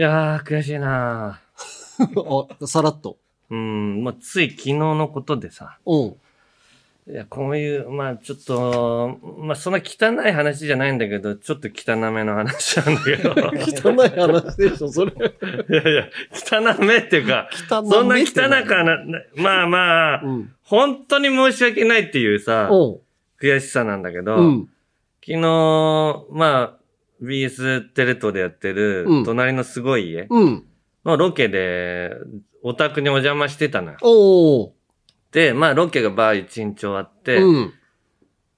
[0.00, 1.42] いやー、悔しいな
[2.00, 3.18] あ、さらっと。
[3.50, 7.12] うん、まあ、つい昨日のことでさ、うん。
[7.12, 13.34] いや、こういう、まあちょっと、まあそんな汚い話じゃないんだけど、ちょっと汚めの話なんだけど。
[13.92, 15.12] 汚い話でしょ、それ。
[15.68, 20.52] いやいや、汚めっていうか、汚そんな汚かな、なまあまあ、うん。
[20.62, 22.98] 本当に申し訳ないっていうさ、うん。
[23.38, 24.68] 悔しさなんだけど、うん。
[25.22, 26.79] 昨日、まあ、
[27.22, 30.64] BS テレ東でやってるうん、隣のすごい家うん。
[31.04, 32.10] のロケで、
[32.62, 33.98] お宅にお邪魔してたのよ。
[34.02, 34.70] おー。
[35.32, 37.72] で、まあロケがバー一日終わって、うん。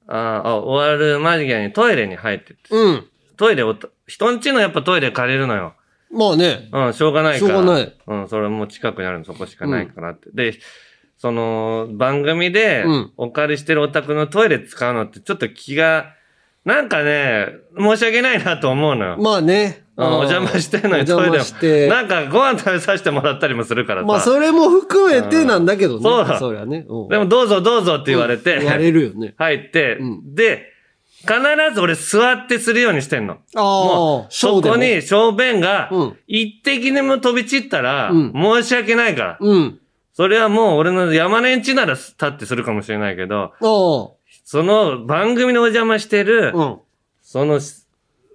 [0.08, 3.06] ああ、終わる間際にトイレに入ってて、うん。
[3.36, 3.76] トイレを、
[4.06, 5.74] 人んちのやっぱトイレ借りるのよ。
[6.10, 6.68] まあね。
[6.72, 7.54] うん、しょうがないから。
[7.54, 7.96] しょうがない。
[8.06, 10.30] うん、それも近くにあるのそこしかないからって。
[10.32, 10.58] で、
[11.16, 16.14] その、番組でうん、お借りしてるお宅のトイレ使うのってちょっと気が、
[16.64, 19.16] なんかね、申し訳ないなと思うのよ。
[19.18, 19.78] まあね。
[19.78, 21.86] うんお邪魔してんのにお邪魔して。
[21.86, 24.06] なんかご飯食べさせてもらったりもするからさ。
[24.06, 26.02] まあそれも含めてなんだけどね。
[26.02, 26.86] そうだそりゃね。
[26.88, 29.34] うんでもどうぞどうぞって言われて、言われるよね。
[29.36, 30.72] 入って、うんで、
[31.20, 31.34] 必
[31.74, 33.36] ず俺座ってするようにしてんの。
[33.54, 39.38] あもあ、う、そこに小便がうん、一滴でも飛び散ったら、うん申し訳ないから。
[39.40, 39.78] うん。
[40.14, 46.58] それはもう俺の山根んちなら立ってするかもしれないけど、あその番組のお邪魔してる、あ。
[46.58, 46.78] うん。
[47.22, 47.60] その、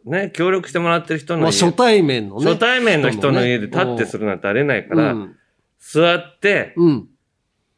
[0.06, 2.46] ね、協力してもらってる人の家、まあ初対面のね。
[2.46, 5.36] 初対面の人の家で立ってするなんてありえないから、うん。
[5.80, 7.08] 座って、うん。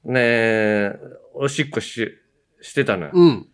[0.05, 0.94] ね
[1.33, 2.09] おしっこし、
[2.61, 3.11] してたのよ。
[3.13, 3.47] うん。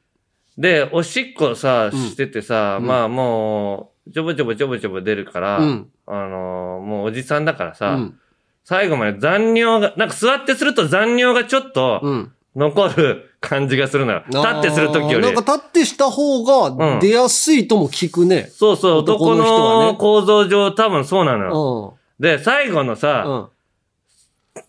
[0.58, 8.20] で、おしっこさ、うんしててさ、うんまあもう、ちょぼちょぼちょぼちょぼ出るから、うんあのーもうおじさんだからうさ、ん。
[8.64, 12.32] 最後まで残尿が、なんか座ってすると残尿がちょっとうん。
[12.56, 14.24] 残る感じがするのよ。
[14.28, 15.26] 立ってするときより。
[15.26, 18.50] なんか立ってした方が出やすいとも聞くね。
[18.52, 21.98] そうそう、男男の構造上多分そうなのうよ。
[22.20, 22.22] ん。
[22.22, 23.48] で、最後のさ、うん。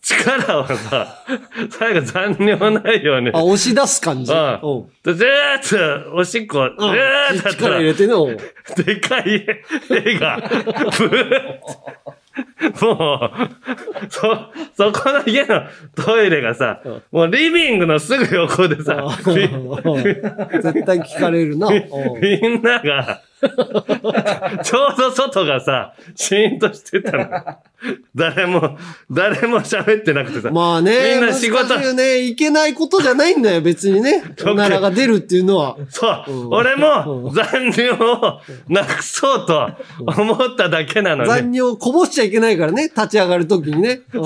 [0.02, 1.24] 力をさ、
[1.70, 3.30] 最後残尿ないように。
[3.32, 4.32] あ、押し出す感じ。
[4.32, 8.12] うんずーっと、おしっこ、ずうんーっと力入、れてね。
[8.12, 8.36] うん
[8.84, 9.46] でかい
[9.90, 10.38] 絵が、
[10.98, 11.60] ブー
[12.72, 13.55] ッもう、
[14.10, 15.62] そ、そこの家の
[15.94, 16.80] トイレがさ、
[17.10, 19.34] もうリビングのすぐ横でさ、み
[20.62, 21.68] 絶対聞かれるな。
[21.68, 22.20] うん。
[22.20, 23.22] み んなが、
[24.64, 27.28] ちょうど外がさ、シーンとしてたの。
[28.14, 28.78] 誰も、
[29.10, 30.50] 誰も喋ってなくてさ。
[30.50, 32.18] まあね、みんな仕事難しいよね。
[32.20, 34.22] いけないことじゃないんだよ、別にね。
[34.46, 35.76] おならが出るっていうのは。
[35.90, 41.30] そう、うん俺も残尿をなくそうと思っただけなのに。
[41.30, 44.00] 残尿こぼしちゃいけないからね、立ち上がるときにね。
[44.14, 44.22] うん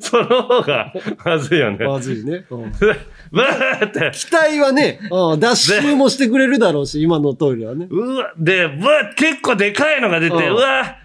[0.00, 0.92] その方が
[1.24, 1.86] まずいよね。
[1.86, 2.44] まずいね。
[3.32, 7.88] うんバーって、期待はね、うん脱臭もしてくれるだろうし、今のトイレはね。
[7.90, 10.96] うわ、で、ぶわ、結構でかいのが出て、うんうわ、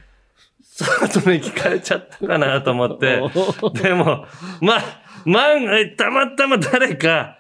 [0.62, 3.22] 外に聞かれちゃったかなと思って。
[3.82, 4.26] でも、
[4.62, 4.84] ま、
[5.26, 7.38] 万が一たまたま誰か、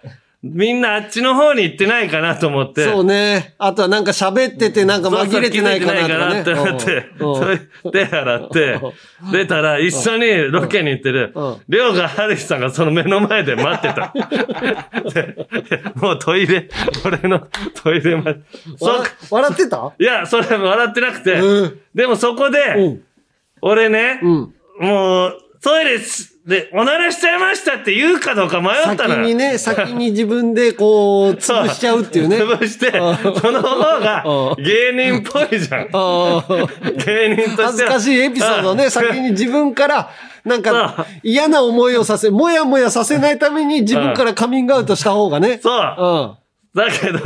[0.53, 2.85] みんなあっちの方に行ってないかなと思って。
[2.85, 3.55] そうね。
[3.57, 6.13] あとはなんか喋っててなんかそうそう紛れてないかなとかね。
[6.13, 8.81] 気づいてないかなって思って、うんそれ手洗って、
[9.31, 14.13] 出たら一緒にロケに行ってるうん、りょうがはるひさんがその目の前で待ってた。
[15.13, 15.35] で
[15.95, 16.69] もうトイレ、
[17.05, 18.39] 俺のトイレまで。
[18.77, 19.93] そ笑笑ってた？
[19.99, 23.01] いや、それ笑ってなくてうん、でもそこうで、ん。
[23.61, 24.53] 俺ね、うん。
[24.79, 29.15] もう、トイレしで、おならしちゃいましたって言うかどうか迷ったのよ。
[29.15, 32.37] 先にね、 先に自分でこう、潰しちゃうっていうね。
[32.41, 34.23] 潰して、その方が
[34.57, 35.89] 芸人っぽいじゃん。
[37.05, 37.67] 芸人としては。
[37.67, 40.09] 恥ずかしいエピソードをね、先に自分から、
[40.45, 45.59] なんか、嫌な思いをさせ、もやもやさせないために自分からカミングアウトした方がね。
[45.61, 46.37] そう。
[46.39, 46.46] う
[46.77, 47.19] だけど、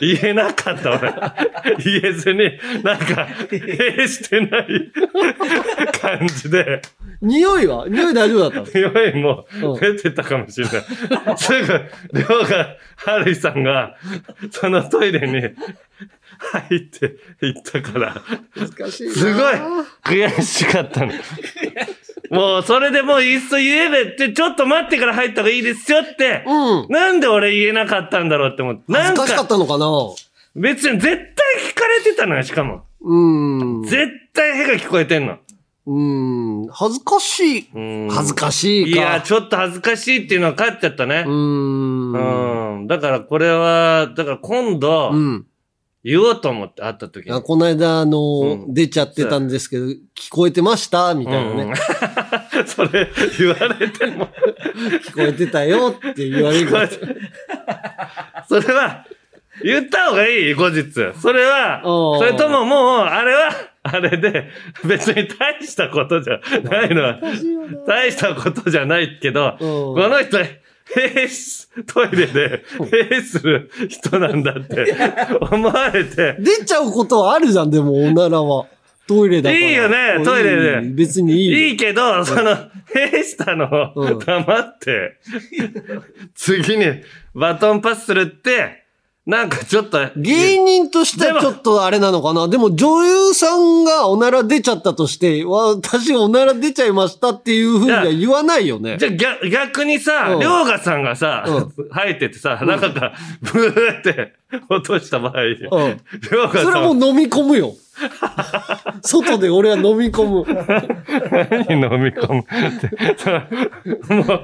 [0.00, 1.12] 言えなかった俺。
[1.84, 4.92] 言えずに、なんか、えしてない
[6.00, 6.82] 感じで、
[7.20, 7.26] ん。
[7.28, 7.86] 匂いは？
[7.88, 8.90] 匂い大丈夫だったの？
[8.92, 10.82] 匂いもうん出てたかもしれない。
[11.36, 11.58] すぐ、
[12.12, 13.96] りょうが、はるいさんが、
[14.50, 15.50] そのトイレに
[16.52, 18.22] 入って行ったから、
[18.56, 19.14] 難しいな。
[19.14, 19.54] すごい
[20.04, 21.12] 悔しかったの。
[22.30, 26.88] もう、それでもういっそ言えべって、ちょっと待ってから入った方がいいですよって、うん。
[26.88, 28.90] なんで俺言えなかったんだろうって思って。
[28.92, 29.86] なん恥ずかしかったのかな
[30.54, 31.16] 別に絶対
[31.70, 32.84] 聞かれてたのよ、しかも。
[33.00, 33.82] うん。
[33.84, 35.38] 絶対へが聞こえてんの。
[35.84, 36.00] う
[36.64, 36.68] ん。
[36.68, 37.68] 恥ずかしい。
[37.74, 39.00] うん恥ずかしいか。
[39.00, 41.30] いや、ちょっと恥ずかしいっていうのは勝っちゃったねう。
[41.30, 42.12] ん。
[42.12, 42.86] うん。
[42.86, 45.46] だからこれは、だから今度う、ん。
[46.04, 47.32] 言おうと思って会った時に。
[47.32, 48.74] あこの間、あの、うん。
[48.74, 49.98] 出ちゃってたんですけど、聞
[50.30, 51.14] こえてました？
[51.14, 51.72] みたいなね。
[52.56, 52.66] うん。
[52.66, 53.08] それ
[53.38, 54.28] 言われても、
[55.06, 56.70] 聞こえてたよって言われる。
[56.70, 56.88] から。
[58.48, 59.06] それは、
[59.62, 60.90] 言った方がいい後日。
[61.20, 63.50] それは、うんそれとももう、あれは、
[63.84, 64.48] あれで、
[64.84, 67.18] 別に大したことじゃないのは、
[67.86, 70.38] 大したことじゃないけど、この人、
[70.94, 74.94] 閉す、トイレで閉する人なんだって
[75.50, 78.66] 思われて、出ちゃうことはあるじゃん、でも、おならは。
[79.06, 79.66] トイレだから。
[79.68, 80.80] いいよねトイレで。
[80.82, 81.58] 別にいいよ。
[81.58, 82.56] いいけど、その、
[82.86, 83.68] 閉したの。
[84.24, 85.18] 黙って、
[86.34, 86.86] 次に
[87.34, 88.81] バトンパスするって、
[89.24, 92.48] なんかちょっと、芸人としてはちょっとあれなのかな？
[92.48, 98.96] でも女優さんがおなら出ちゃったとして、私おなら出ちゃいましたっていうふうには言わないよね。
[98.98, 104.32] じゃあ逆逆にさう、んりょうがさんがさう、入っててさ、中からブーって
[104.68, 105.90] 落とした場合、りょうん。
[105.92, 105.98] う
[106.48, 107.74] がそれさはもう飲み込むよ。
[109.02, 110.44] 外で俺は飲み込む。
[111.68, 112.44] 何飲み込むっ
[112.80, 112.90] て。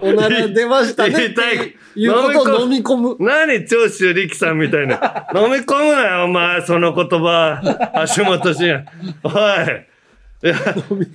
[0.03, 3.17] おなら出ましたねって言いたいいうことを飲み込む。
[3.19, 5.29] 何長州力さんみたいな。
[5.35, 7.61] 飲み込むなよ、お前、その言葉。
[8.17, 8.85] 橋本真也。
[9.25, 9.33] おい。
[10.41, 11.07] いや飲み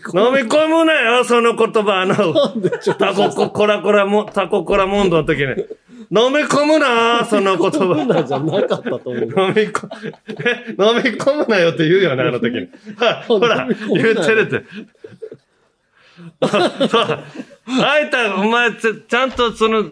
[0.42, 2.02] 込むなよ、その言葉。
[2.02, 2.16] あの、
[2.98, 5.66] タココ、コラコラも、タココラモンドの時に。
[6.16, 7.80] 飲み込むな、 その言葉。
[7.96, 9.16] コナじゃなかったと思う。
[9.16, 9.88] 飲み込、
[10.46, 12.68] え、 飲み込むなよって言うよね、あの時に。
[12.98, 14.64] はいほら、言ってるって。
[16.88, 17.24] そう。
[17.84, 19.92] あいた、お前ち、ちゃんとその言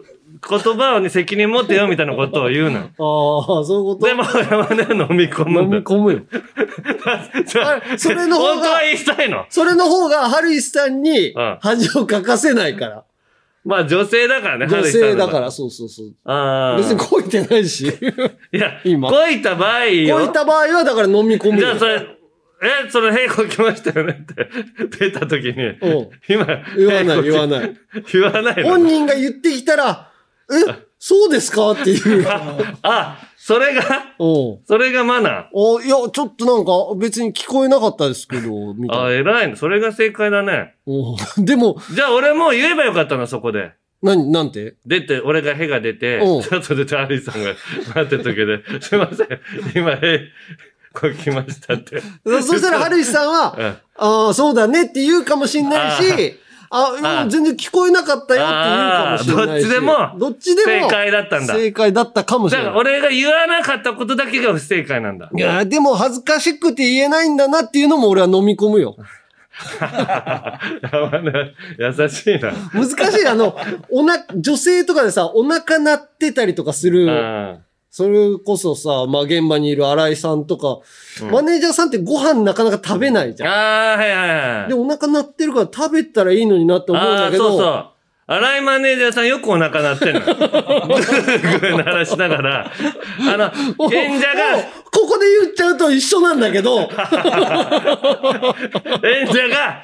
[0.76, 2.78] 葉に責任持ってよみたいなことを言うの。
[2.80, 4.06] ああ、そういうこと？
[4.06, 5.78] でも、山根は飲み込む飲んだ。
[5.78, 6.20] み込むよ。
[7.96, 9.44] それの方が本当は言いたいの。
[9.50, 13.04] それの方が、ハルイさんにうん恥をかかせないから。
[13.64, 16.14] まあ女性だからね、女性だから、そうそうそう。
[16.24, 16.76] ああ。
[16.76, 17.86] 別にこいてないし。
[18.52, 20.18] いや、今こいた場合よ。
[20.18, 21.66] こいた場合は、だから飲み込むよ。
[21.66, 22.06] じゃあそれ、
[22.64, 24.48] え、それ、へいこ来ましたよねって、
[24.98, 27.76] 出た時に、うん今、言わない言わない。
[28.12, 28.70] 言わないの？
[28.70, 30.10] 本人が言ってきたら、
[30.50, 31.72] え、そうですか？
[31.72, 32.26] っていう。
[32.82, 33.82] あ、それが、
[34.20, 34.58] うん。
[34.66, 35.32] それがマナー？
[35.80, 39.32] あ、いや、ちょっとなんか別に聞こえなかったですけど、みたあ、いな。
[39.32, 39.56] 偉いね。
[39.56, 40.74] それが正解だね。
[40.86, 43.72] うん でも、じゃあ俺もう言えばよかったな、そこで。
[44.00, 44.76] 何、なんて？
[44.86, 47.54] 出て、俺がへが出て、うんちょっと出て、アリさんが
[47.96, 49.28] 待ってる時で、すいません、
[49.74, 50.20] 今、へ、
[50.92, 52.00] こう来ましたって。
[52.24, 56.38] そしたら、はるいさんは、 うんああ、そうだねって言うかもしんないし、
[56.74, 62.80] あ全然聞こえなかったよって言うかもしれないどっちでもどっちでも、正解だったんだ正解だったかもしだかられない。
[62.80, 65.28] 俺が言わなかったことだけが不正解なんだ。
[65.36, 68.96] いや、でも恥ずかしくて言えないんだなっていうのも俺は飲み込むよ。
[71.78, 72.52] 優しいな。
[72.72, 73.26] 難しい。
[73.26, 73.54] あの、
[73.90, 77.58] おな、女性とかでさ、お腹鳴ってたりとかする、うん
[77.94, 80.80] それこそさ、まあ、現場にいる新井さんとか、
[81.30, 83.50] マネージャーさんってご飯なかなか食べないじゃん。
[83.50, 84.68] ああ、はいはいはい。
[84.68, 87.88] で、お腹鳴ってるから食べたらいいのになって思うんああ、だけど、そうそう。
[88.28, 90.20] 荒井マネージャーさんよくお腹鳴ってんの。
[90.24, 92.72] ぐーぐー鳴らしながら、あ
[93.36, 96.78] の、演者がもう、ここで言っちゃうと一緒なんだけど、
[99.04, 99.82] 演者が、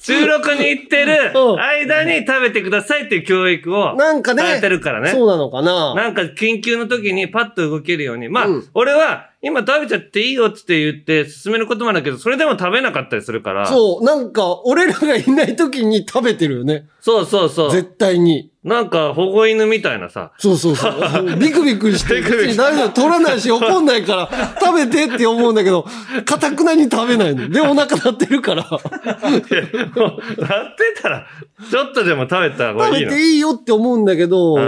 [0.00, 5.10] 収録に行ってるうん間に食べてくださいっていう教育を、なんかね、されてるからね。
[5.10, 5.94] そうなのかな。
[5.94, 8.28] なんか緊急の時にパッと動けるように。
[8.28, 13.66] まあ、うん俺は今食べちゃっていいよって言って進めることもあるけど、それでも食べなかったりするから。
[13.66, 16.88] そう、なんか、俺らがいない時に食べてるよね。
[17.00, 17.70] そうそうそう。
[17.70, 18.50] 絶対に。
[18.64, 20.32] なんか保護犬みたいなさ。
[20.38, 20.92] そうそうそう。
[21.38, 24.28] ビクビクして、別に大丈夫、取らないし怒んないから、
[24.60, 25.86] 食べてって思うんだけど、
[26.24, 27.48] かたくなに食べないの。
[27.48, 28.70] で、お腹鳴ってるから、いや
[29.94, 31.24] もうなってたら、
[31.70, 32.98] ちょっとでも食べた方がいいの。
[32.98, 34.62] 食べていいよって思うんだけど、で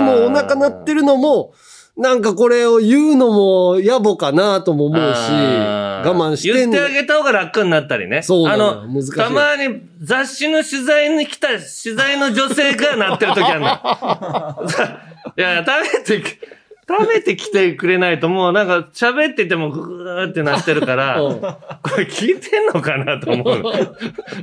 [0.00, 1.52] もお腹鳴ってるのも、
[1.96, 6.08] なんかこれを言うのも野暮かなとも思うし、あー。
[6.08, 8.22] 我慢して言ってあげた方が楽になったりね。
[8.22, 8.80] そうなのよ。
[8.82, 9.12] あの、難しい。
[9.12, 13.66] たまに雑誌の取材に来た、取材の女性がなってる時あるの。
[15.36, 16.38] いや、食べてき、
[16.88, 21.40] 食べてきてくれないともうなんか喋っててもグーってなってるから、うん。
[21.40, 21.56] こ
[21.98, 23.62] れ聞いてんのかなと思う。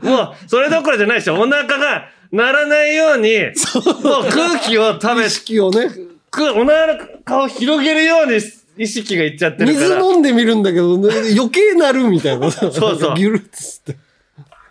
[0.03, 0.11] の。
[0.11, 3.39] もう、それどころじゃないし、お腹が鳴らないように、
[4.03, 5.89] もう空気を食べ意、識をね、
[6.29, 8.39] くお腹を広げるように
[8.77, 9.87] 意識がいっちゃってるから。
[9.87, 12.49] 水飲んでみるんだけど、ね、余計なるみたいな。
[12.51, 13.97] そうそうギュルッつって。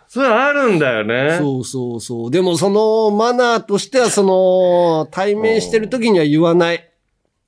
[0.07, 1.37] それあるんだよね。
[1.37, 2.31] そうそうそう。
[2.31, 6.89] でもそのマナーとしては、その、対面してる時には言わない。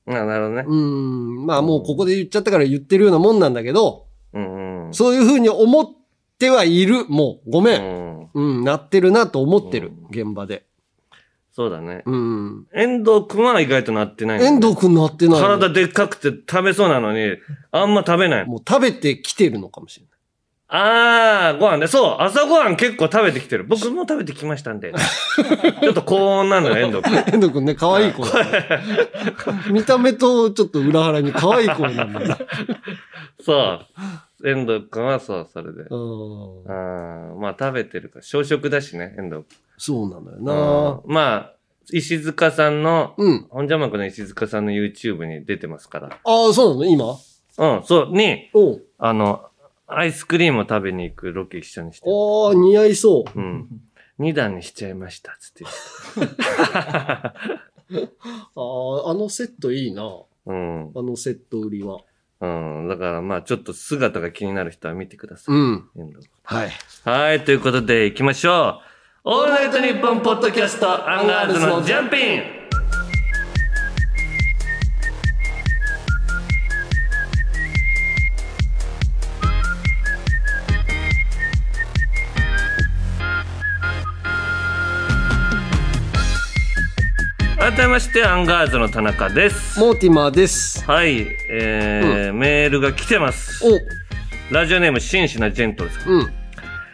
[0.06, 0.66] あなるほどね。
[0.68, 1.46] うん。
[1.48, 4.94] まあもうここで言っちゃったから言ってるようなもんなんだけど、うんうん。
[4.94, 5.86] そういうふうに思っ
[6.38, 7.08] てはいる。
[7.08, 7.78] もう、ごめ。
[7.78, 8.30] うんん。
[8.34, 9.94] うん、なってるなと思ってる。
[10.12, 10.66] 現場で。
[11.62, 12.02] そうだね。
[12.08, 12.68] うん。
[12.74, 15.40] 遠藤くんは意外となってない遠藤くんなってない。
[15.40, 17.38] 体でっかくて食べそうなのに、
[17.72, 18.46] あんま食べない。
[18.46, 20.12] もう食べてきてるのかもしれない。
[20.74, 21.86] あー、ご飯ね。
[21.86, 23.64] そう、朝ご飯結構食べてきてる。
[23.66, 24.92] 僕も食べてきましたんで。
[25.84, 27.16] ちょっと高温なのよ、遠藤君。
[27.32, 28.68] 遠藤くんね、可愛い子だね。
[29.70, 32.38] 見た目とちょっと裏腹に可愛い子なんだね。
[33.40, 33.80] そ
[34.42, 34.50] う。
[34.50, 35.84] 遠藤君はそう、それで。
[35.84, 38.22] うんあーまあ食べてるから。
[38.24, 39.44] 小食だしね、遠藤
[39.84, 40.46] そうなんだよ君。
[40.46, 41.02] な。
[41.04, 41.56] うんまあ、
[41.92, 43.48] 石塚さんの、うん。
[43.50, 46.20] 本邪魔くの石塚さんの YouTube に出てますから。
[46.24, 46.86] ああ、そうなの？
[46.86, 47.18] 今？
[47.58, 49.42] うん、そう、に、おうあの、
[49.88, 52.08] アイスクリームを食べに行くロケ一緒にして。
[52.08, 53.40] ああ、似合いそう。
[53.40, 53.68] うん。
[54.20, 55.64] 二段にしちゃいました、つって
[56.16, 56.44] 言って。
[56.46, 57.34] あ
[58.56, 60.04] あ、あのセットいいな。
[60.46, 60.92] うん。
[60.96, 62.02] あのセット売りは。
[62.40, 62.48] う
[62.84, 62.88] ん。
[62.88, 65.56] だからまあちょっと姿が気になる人は見てください。
[65.56, 65.90] うん。
[65.98, 66.72] 遠藤はい。
[67.04, 68.91] はい、ということで行きましょう。
[69.24, 72.42] オールナイトニッポンポッドキャストアンガールズのジャンピン
[87.60, 89.80] 改めましてアンガールズの田中です。
[89.80, 90.84] モーティマーです。
[90.86, 93.64] はい、えーメールが来てます。
[93.64, 93.80] お、
[94.52, 96.10] ラジオネーム紳士なジェントルさん。
[96.10, 96.41] うん。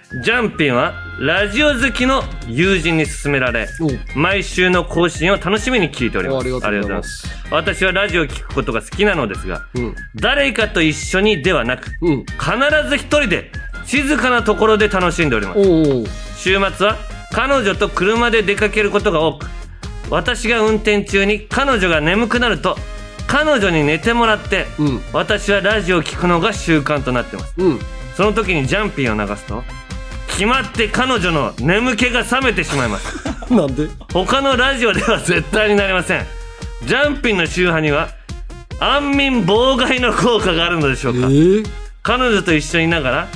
[0.09, 6.39] ジャンピンはラジオ好きの友人に勧められ、お、毎週の更新を楽しみに聞いております。
[6.39, 7.27] ありがとうございます。
[7.51, 9.95] 私はラジオを聞くことが好きなのですが、うん。
[10.15, 12.25] 誰かと一緒にではなく、うん。
[12.25, 13.51] 必ず一人で
[13.85, 16.41] 静かなところで楽しんでおります。
[16.41, 16.95] 週末は
[17.33, 19.47] 彼女と車で出かけることが多く、
[20.09, 22.77] 私が運転中に彼女が眠くなると、
[23.27, 25.01] 彼女に寝てもらって、うん。
[25.11, 27.53] 私はラジオを聞くのが習慣となってます。
[27.57, 27.79] うん。
[28.15, 29.65] その時にジャンピンを流すと、
[30.37, 33.51] 決まって彼女の眠気が覚めてしまいます。
[33.51, 33.87] なんで？
[34.13, 36.25] 他のラジオでは 絶対になりません。
[36.85, 38.09] ジャンピンの周波には、
[38.79, 41.27] 安眠妨害の効果があるのでしょえうか？
[41.27, 41.65] ー、
[42.03, 43.27] 彼女と一緒にいながら、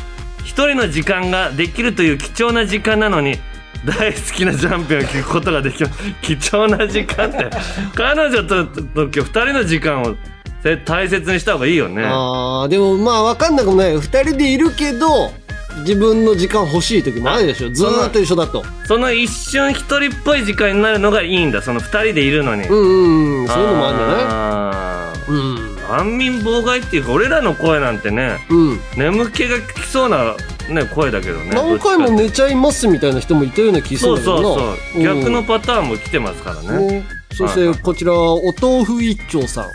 [0.44, 3.40] 一人の時間ができるという貴重な時間なのに、
[3.84, 6.00] 大好きなジャンピンを聞くことができます。
[6.22, 7.48] 貴重な時間って、
[7.96, 10.16] 彼女とと二人の時間を
[10.62, 12.04] せ大切にした方がいいよね。
[12.06, 13.96] ああ、でもまあわかんなくもない。
[13.96, 15.34] 二人でいるけど、
[15.80, 17.70] 自分の時間欲しい時もあるでしょ。
[17.70, 18.64] ずーっと一緒だと。
[18.86, 21.62] その一瞬一人っぽい時間になるのがいいんだ。
[21.62, 22.68] その二人でいるのに。
[22.68, 23.48] うんうんうん。
[23.48, 25.72] そういうのもあるんじゃないあーうん。
[25.92, 28.80] 安眠妨害っていうか俺らの声なんてねうん。
[28.96, 30.36] 眠気がきそうな、
[30.70, 34.56] ね、声だけどね何回も寝ちゃいますみたいな人もいたような気すそうるんだけどな。
[34.56, 39.66] そうそう、逆のパターンも来てますからね、ねそしてこちらお豆腐一丁さん、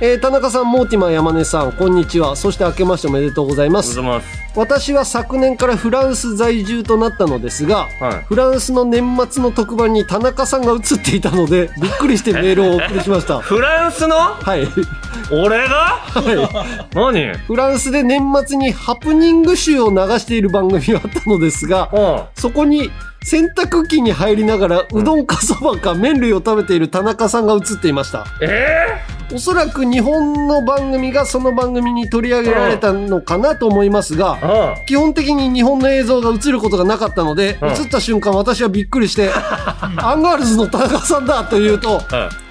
[0.00, 2.36] えー田中さんモーティマー山根さんこんにちは。
[2.36, 3.88] そして明けましておめでとうございます。
[3.90, 4.38] ございます。
[4.54, 8.24] 私は昨年からフランス在住となったのですがはい。
[8.24, 13.40] フランスの年末の特番に田中さんが映っていたので びっくりしてメールをお送りしました。
[13.42, 14.16] フランスの？
[14.16, 14.68] はい、
[15.32, 15.98] 俺が？
[16.14, 17.34] はい、何？
[17.46, 22.22] フランスで年末にハプニング集を流している番組があったのですがうん。
[22.40, 22.90] そこに
[23.22, 28.24] 洗濯機に入りながらうどんかそばか麺類を食べている田中さんが映っていました。
[28.40, 28.86] え
[29.30, 34.86] おそらく日本の番組がその番組に取り上げられたのかなと思いますがー、うん。
[34.86, 37.68] 基本的に日本の映像が映ることがなかったので、うん。
[37.68, 39.30] 映った瞬間私はびっくりして
[39.98, 42.00] アンガールズの田中さんだと言うと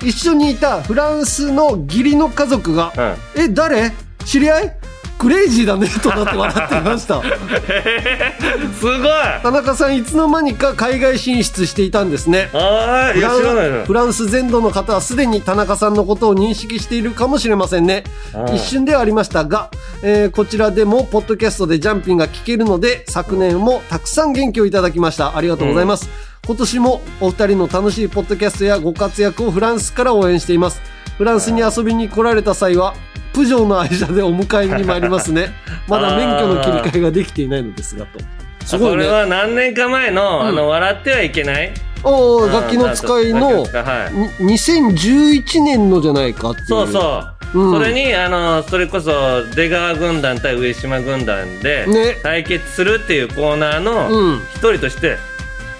[0.03, 3.91] 一緒にいたフランスの義理の家族がうんうん「え誰？
[4.23, 4.73] 知り合い？
[5.17, 7.21] クレイジーだね」となって笑っていました。
[7.67, 8.97] えー、すごい。
[9.41, 12.49] 田中さんいつの間にか海外進出していたんですね。
[12.51, 18.03] フラン知らないのフランス全土の方はすでに田中さんのことを認識しているかもしれませんね。
[18.33, 19.69] うん一瞬ではありましたが、
[20.01, 25.35] えーこちらでもポッドキャストでジャンピンが聞けるので昨年もたくさん元気をいただきました。
[25.35, 26.09] ありがとうございます、
[26.45, 30.81] 今年もお二人の楽しいポッドキャストやご活躍をフランスから応援しています。
[31.17, 32.93] フランスに遊びに来られた際は
[33.37, 35.53] プジョーの愛車でお迎えに参りますね。
[35.87, 38.19] まだ免許の切り替えができていないのですがと。
[38.65, 38.95] すごいね。
[38.95, 40.47] これは何年か前の、うん。
[40.47, 41.71] あの笑ってはいけない？
[42.03, 44.43] おー楽器の使いのはい。
[44.43, 46.67] に2011年のじゃないかっていう。
[46.67, 47.79] そうそう、うん。
[47.79, 52.17] それにあのそれこそ出川軍団対上島軍団でね。
[52.23, 54.41] 対決するっていうコーナーのうん。
[54.55, 55.17] 一人として、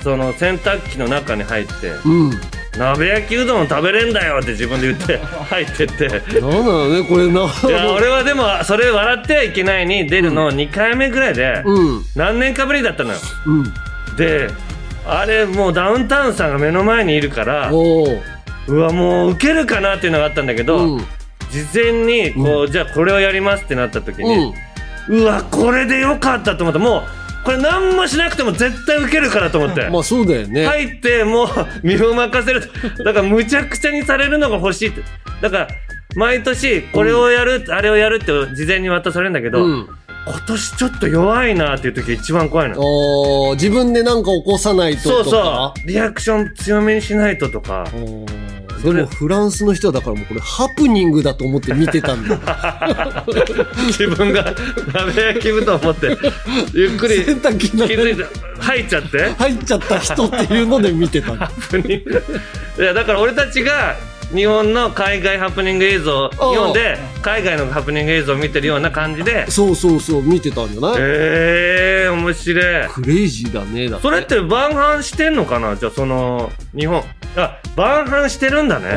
[0.03, 2.31] その洗濯機の中に入ってうん
[2.77, 5.17] 鍋焼きうどん食べれんだよって自分で言って
[5.49, 6.07] 入ってって。
[6.07, 7.41] なんなのねこれな。
[7.41, 12.03] いや俺はでもそれ笑ってはいけないに出るの2回目ぐらいでうん。
[12.15, 13.19] 何年かぶりだったのよ。
[13.45, 13.73] うん。
[14.15, 14.49] で
[15.05, 18.23] あれもうダウンタウンさんが目の前にいるからおお
[18.67, 21.05] うわもうウケるかなっていうのがあったんだけど、うん。
[21.49, 24.53] 事前にこう、じゃあこれをやりますってなった時に、
[25.07, 27.03] うわこれでよかったと思ってもう
[27.47, 31.47] これ何もしなくても絶対ウケるからと思って、まあそうだよね、入ってもう
[31.81, 32.59] 身を任せる
[33.05, 35.01] だからむちゃくちゃにされるのが欲しいって。
[35.41, 35.67] だから
[36.17, 39.89] 毎年これをやる、あれをやるって事前に渡されるんだけど、うん
[40.29, 43.53] 今年ちょっと弱いなっていう時が一番怖いの。
[43.53, 45.73] 自分でなんか起こさないとそうとか？
[45.75, 45.87] そう。
[45.87, 47.85] リアクション強めにしないととか。
[48.83, 52.39] でもフランスの人はだからもうこれハプニングだと思って見てたんだよ。
[53.87, 54.53] 自分が
[54.93, 56.15] 鍋焼き豚を持って、
[56.73, 57.87] ゆっくり気洗濯機て、
[58.59, 59.29] 入っちゃって。
[59.29, 61.33] 入っちゃった人っていうので見てた。
[61.33, 61.39] い
[62.77, 63.95] やだから俺たちが
[64.33, 69.49] 日本の海外ハプニング映像日本で海外のハプニング映像を見てるような感じで。
[69.49, 70.89] そうそうそう、見てたんじゃな。
[70.89, 72.87] いええー、面白い。
[72.89, 73.89] クレイジーだね。
[73.89, 75.75] だそれって晩飯してんのかな？
[75.77, 77.03] じゃあその日本
[77.35, 78.95] あ晩飯してるんだね日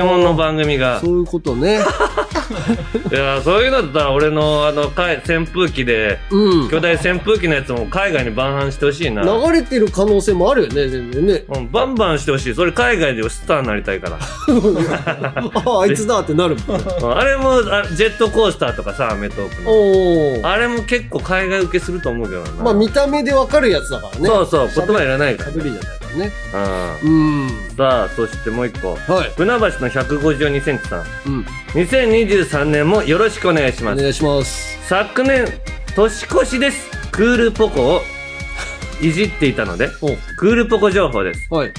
[0.00, 1.80] 本の番組がそういうことね。
[3.10, 6.68] いやそういうのだったら俺のあのかい扇風機でうん。
[6.70, 11.44] 巨大扇風機のやつも海外に晩飯してほしいな流れてる可能性もあるよね、全然ね。
[11.48, 14.18] うん、バンバンしてほしいそれ海外でスターになりたいから
[15.66, 16.84] あ、あいつだってなるもんね。
[17.02, 20.48] うんあれもあジェットコースターとかさアメトークの。
[20.48, 22.62] あれも結構海外受けすると思うけどな。
[22.62, 24.28] まあ見た目でわかるやつだからね。
[24.28, 26.32] そうそう、言葉いらないかしゃべりじゃないからね。
[26.52, 26.96] ら。
[27.02, 27.42] うん。
[27.42, 27.48] うん。
[27.76, 28.94] さあ、そしてもう一個。
[28.94, 29.30] はい。
[29.36, 31.04] 船橋の152センチさん。
[31.26, 31.46] うん。
[31.74, 33.98] 2023年もよろしくお願いします。
[33.98, 34.78] お願いします。
[34.88, 35.46] 昨年、
[35.94, 36.90] 年越しです。
[37.10, 38.02] クールポコを
[39.00, 41.46] いじっていたので、おクールポコ情報です。
[41.50, 41.72] はい。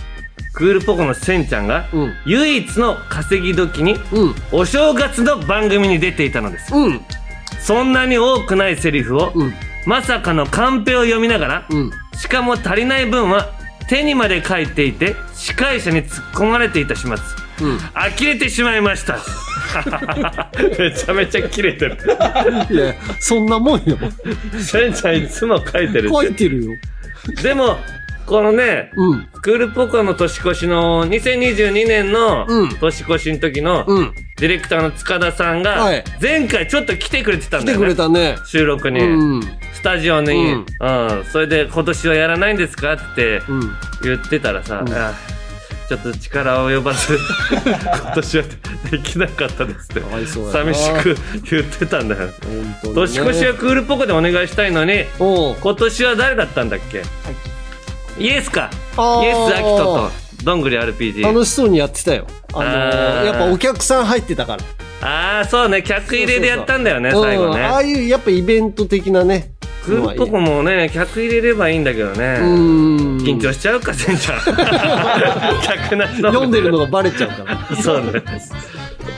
[0.54, 2.14] クールポコのセンちゃんが、うん。
[2.26, 4.36] 唯一の稼ぎ時に、うん。
[4.52, 6.74] お正月の番組に出ていたのです。
[6.74, 7.02] うん。
[7.60, 9.54] そんなに多くないセリフを、うん。
[9.86, 11.92] まさかのカンペを読みながら、うん。
[12.18, 13.50] しかも足りない分は
[13.90, 17.12] 手にまで書いていて司会者に突っ込まれていた始末
[17.62, 17.78] うん。
[17.94, 19.20] 呆れてしまいました
[20.80, 21.98] めちゃめちゃキレてる
[22.70, 23.98] いや、そんなもんよ。
[24.60, 26.72] せんちゃんいつも書いてる書いてるよ。
[27.44, 27.78] でも
[28.26, 29.28] このねうん。
[29.42, 34.14] クールポコの年越しの2022年のうん年越しの時のうん。
[34.38, 38.38] ディレクターの塚田さんがはい前回ちょっと来てくれてたん来てくだよねれたね。
[38.46, 39.42] 収録に、うん。
[39.86, 41.20] スタジオに、ううん。
[41.22, 43.62] んそれで今年はやらないんですかってうん。
[44.02, 44.92] 言ってたらさ、うん。
[44.92, 45.14] あ
[45.88, 47.20] ちょっと力を及ばず
[47.62, 48.44] 今年は
[48.90, 50.74] できなかったですってかわいそうやな。
[50.74, 51.16] 寂しく
[51.52, 52.22] 言ってたんだよ。
[52.44, 52.96] 本当にね。
[52.96, 55.56] 年越しはクールポコでお願いしたいのにおう。
[55.62, 57.04] 今年は誰だったんだっけ、
[58.18, 58.72] イエスか？
[58.98, 59.24] あー。
[59.24, 60.12] イエス・アキトと
[60.44, 62.26] どんぐり RPG 楽しそうにやってたよ。
[62.54, 64.64] あのあー、ーやっぱお客さん入ってたから。
[65.08, 65.84] ああそうね。
[65.84, 69.52] 客入れでやったんだよねそう最後うんああねいうやっぱイベント的なね。
[69.86, 73.18] クールポコもね客入れればいいんだけどねうん。
[73.18, 74.40] 緊張しちゃうかせんちゃん
[75.62, 77.76] 客な読んでるのがバレちゃうから。
[77.78, 78.24] そうね。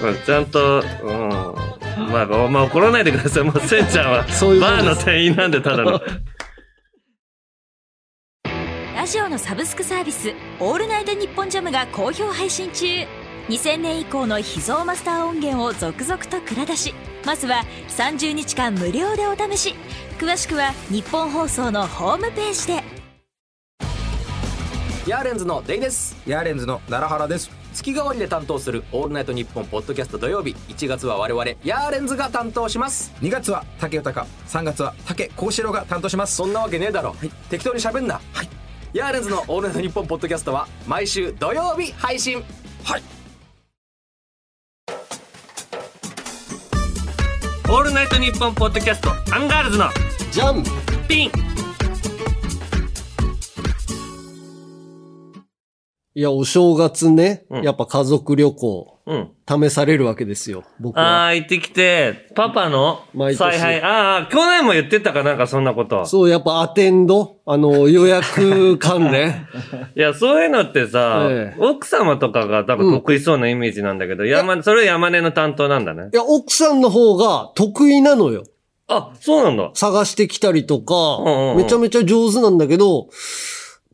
[0.02, 1.30] まあちゃんと、うん。
[2.12, 3.44] まあ、まあ、怒らないでください。
[3.44, 6.00] もう、せんちゃんは、バーの店員なんで、ただの。
[8.96, 12.86] ラジオのサブスクサービス「オールナイトニッポンジャム」が好評配信中
[13.50, 16.94] 2000年以降の秘蔵マスター音源を続々と蔵出し
[17.26, 19.76] まずは30日間無料でお試し。
[20.20, 22.84] 詳しくは日本放送のホームページで。
[25.08, 26.18] ヤーレンズのデイです。
[26.26, 27.50] ヤーレンズの奈良原です。
[27.74, 30.54] 月替わりで担当する「オールナイトニッポン」ポッドキャスト土曜日。
[30.68, 33.14] 1月は我々ヤーレンズが担当します。
[33.22, 36.36] 2月は竹豊3月は竹幸四郎が担当します。
[36.36, 37.16] そんなわけねえだろ、
[37.50, 38.20] 適当に喋んな。
[38.34, 38.50] はい。
[38.94, 42.44] ヤーレンズの「オールナイトニッポン」ポッドキャストは毎週土曜日配信。
[42.84, 43.17] はい
[47.70, 49.90] オールナイトニッポンポッドキャスト、アンガールズの
[50.32, 50.64] ジャン
[51.06, 51.32] ピン。
[56.16, 58.97] いや、お正月ね、うんやっぱ家族旅行、うん。
[59.48, 61.24] 試されるわけですよ、僕は。
[61.24, 63.82] ああ、行ってきて、パパの毎年采配。
[63.82, 66.06] ああ、去年も言ってたかなんかそんなこと。
[66.06, 69.48] そう、やっぱアテンドあの、予約関連
[69.96, 76.16] いや、そういうのってさ、ええ奥様とかが多分得意そうなイメージなんだけど、山、それ山根の担当なんだねい。
[76.16, 78.44] や、奥さんの方が得意なのよ。
[78.90, 79.72] あ、そうなんだ。
[79.74, 83.08] 探してきたりとか、んうんうんめちゃめちゃ上手なんだけど、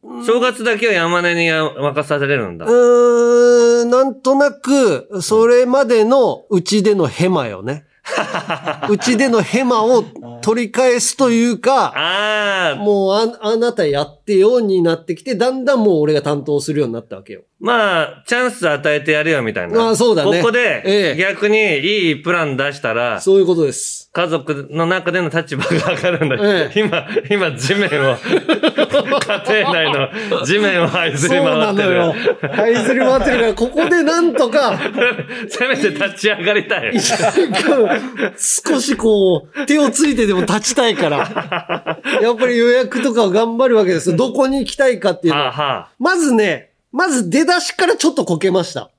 [0.03, 2.65] 正月だけは山根に任されるんだ。
[2.65, 7.85] うーん、なんとなく、それまでのうちでのヘマよね。
[8.89, 10.03] うちでのヘマを
[10.41, 17.43] 取り返すというか、ああ、もうあ、あなたやってよになってきて、だんだんもう俺が担当するようになったわけよ。
[17.61, 19.87] まあ、チャンス与えてやるよみたいな。
[19.87, 24.02] ああそうだねここええで、逆にいいプラン出したら、そういうことです。
[24.13, 26.35] 家族の中での立場が上がるんだ。
[26.39, 32.49] ええ今、今、地面を、家庭内の地面を這いずり回ってなのよる。。
[32.49, 34.79] はいずり回ってるから、ここでなんとか、
[35.49, 36.93] せめて立ち上がりたい。
[38.37, 41.17] 少しこう、手をついてでも立ちたいから。
[42.21, 44.15] やっぱり予約とかを頑張るわけですよ。
[44.15, 45.49] どこに行きたいかっていうの。
[45.49, 48.91] はまずね、まず出だしからちょっとこけました。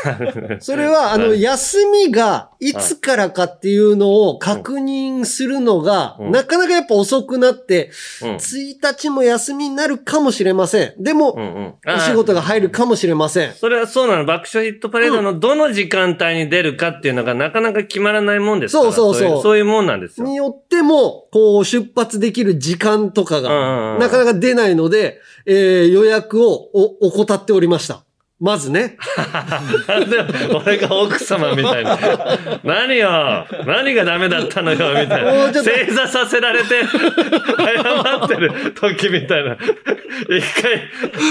[0.60, 7.90] それは、あの、休みがいつからかっていうのを確認するのが、うんなかなかやっぱ遅くなって、
[8.22, 8.36] うん。
[8.36, 10.94] 1日も休みになるかもしれません。
[10.98, 11.76] でも。
[11.86, 13.52] お仕事が入るかもしれません。
[13.52, 14.24] それはそうなの。
[14.24, 18.92] 爆笑ヒットパレードのどの時間帯に出るかっていうのがなかなか決まらないもんですから。
[18.92, 20.26] そうそうそういそういうもんなんですよ。
[20.26, 28.04] によっても、こう、出発できる時間とかが、んなかなか出ないので、えー予約をお怠っておりました。
[28.42, 28.96] まずね。
[30.10, 30.18] で
[30.52, 31.96] 俺が奥様みたいな。
[32.64, 33.46] 何よ？
[33.64, 35.00] 何がダメだったのよ？
[35.00, 35.52] みたいな。
[35.52, 39.56] 正座させられて、謝ってる時みたいな。
[40.28, 40.82] 一回、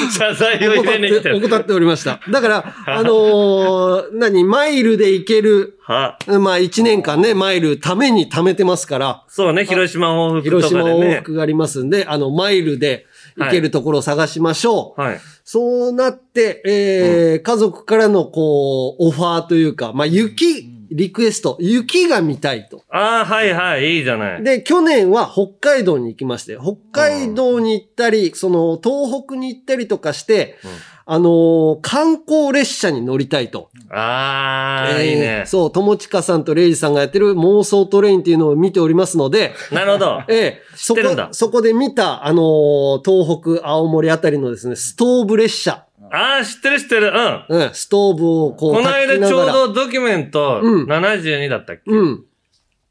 [0.10, 1.42] 謝罪を入れに来てる。
[1.42, 2.22] 怠っておりました。
[2.30, 11.16] だから、あのー何、マイルで行ける、は、まあ一年間ね、マイルために貯めてますから、そうね、広島往復広島往とかでね。
[11.18, 13.06] 復がありますんで、あの、マイルで
[13.38, 15.02] 行けるところを探しましょう。
[15.02, 15.20] はい。
[15.44, 22.84] そうなって、えー家族からのこう、オファーというか、まあ雪、リクエスト、雪が見たいと。
[22.90, 24.44] ああ、はいはい、いいじゃない。
[24.44, 30.58] で、去年は北海道に行きまして、北海道に行ったり、その東北に行ったりとかして、
[31.06, 33.70] あのー観光列車に乗りたいと。
[33.90, 35.44] ああ、えーいいね。
[35.46, 40.24] そう、友近さんとレイジさんがやってる妄想トレインっていうのを見ておりますので、なるほど。
[40.28, 41.02] ええ、そこ
[41.32, 45.86] そこで見た、あのー東北、青森あたりのですね、ストーブ列車。
[46.12, 47.14] ああ、知ってる知ってる。
[47.50, 47.58] うん。
[47.58, 52.26] うん、ストーブをこう、この間ちょうどドキュメントうん72だったっけ、うん、うん。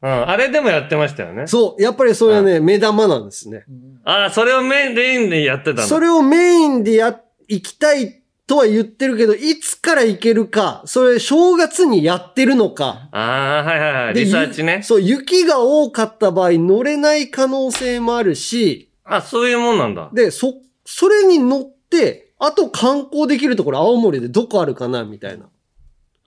[0.03, 1.47] あれでもやってましたよね。
[1.47, 3.65] そう、やっぱりそれはね、目玉なんですね。
[4.05, 5.83] ああ、それをメイン、メインでやってたんだ。
[5.83, 13.09] それをメインでや、行きたいとは言ってるけど、いつから行けるか、それ正月にやってるのか。
[13.13, 14.15] ああ、はいはいはい。
[14.15, 14.83] でリサーチねゆ。
[14.83, 20.11] そう、雪が多かった場合乗れない可能性もあるし、あ、そういうもんなんだ。
[20.13, 20.55] で、そ、
[20.85, 25.47] それに乗って、あと観光できるところ青森でどこあるかなみたいな。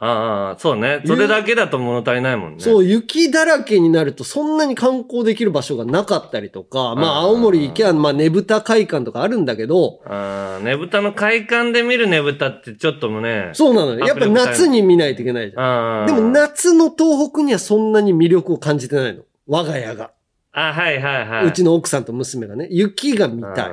[0.06, 1.02] ああ、そうね。
[1.06, 2.60] それだけだと物足りないもんね。
[2.60, 13.52] そう、雪だらけになるとそんなに観光できる場所がなかったりとか、まあうん青森行けば、まあねぶた会館とかあるんだけど、ああ、ねぶたの会館で見るねぶたってちょっともね。
[13.54, 14.06] そうなのよ。
[14.06, 16.06] やっぱ夏に見ないといけないじゃん。
[16.08, 19.24] でも夏の東北にはそんなに魅力を感じてないの。
[19.48, 20.12] 我が家が。
[20.56, 21.46] あはいはいはい。
[21.48, 23.68] うちの奥さんと娘がね、雪が見た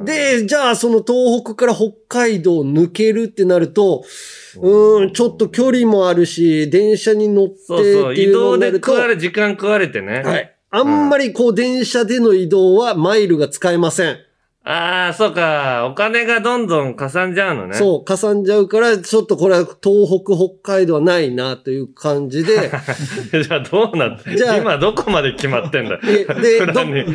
[0.00, 0.04] い。
[0.04, 4.04] で、じゃあその東北から北海道を抜けるってなると、
[4.60, 8.14] うーん、ちょっと距離もあるし、電車に乗ってってそうそう。
[8.14, 10.22] 移動で食われ、時間食われてね。
[10.24, 10.56] はい。
[10.70, 14.16] あんまりこう電車での移動はマイルが使えません。
[14.64, 15.88] ああ、そうか。
[15.90, 17.74] お金がどんどんかさんじゃうのね。
[17.74, 22.70] そう、かさんじゃうから、ちょっとこれは東北、北海道はないなという感じで、
[23.42, 25.98] じゃあどうなってじゃあ今どこまで決まってんだ？
[25.98, 26.66] でど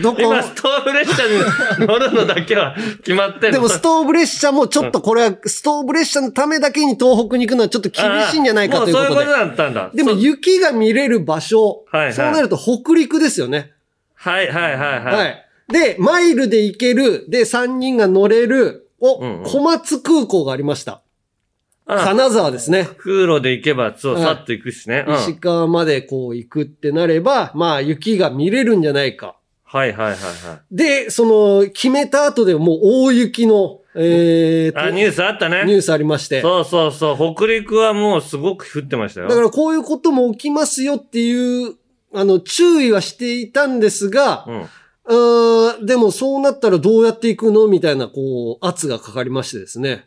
[0.01, 0.21] どこ？
[0.21, 3.51] 今ストーブ列車に乗るのだけは決まってんの？
[3.53, 9.39] でもストーブ列車もちょっとこれは、ストーブ列車のためだけに東北に行くのはちょっと厳しいんじゃないかということでそういうこと。
[9.39, 9.89] だったんだ。
[9.93, 13.71] でも雪が見れる場所、はいはいそうなると北陸ですよね。
[14.15, 15.15] はいはいはいはい。
[15.15, 15.46] はい。
[15.67, 21.01] で、マイルで行ける、で、3人が乗れる、お、うんうん小松空港がありました。
[21.85, 22.89] あ金沢ですね。
[22.97, 25.05] 空路で行けば、そう、はいさっと行くしね。
[25.07, 25.15] うん。
[25.15, 29.37] 石川までこう行くってなれば、まあ雪が見れるんじゃないか。
[29.63, 30.75] はいはいはいはい。
[30.75, 35.63] で、その、決めた後でもう大雪の、えーとあ、ニュースあったね。
[35.65, 36.41] ニュースありまして。
[36.41, 37.35] そうそうそう。
[37.35, 39.27] 北陸はもうすごく降ってましたよ。
[39.27, 41.75] だからこういうことも起きますよっていう、
[42.13, 44.61] あの、注意はしていたんですが、うん。
[44.61, 50.05] うーん、でもそうなったらどうやっていくのみたいな、こう、圧がかかりましてですね。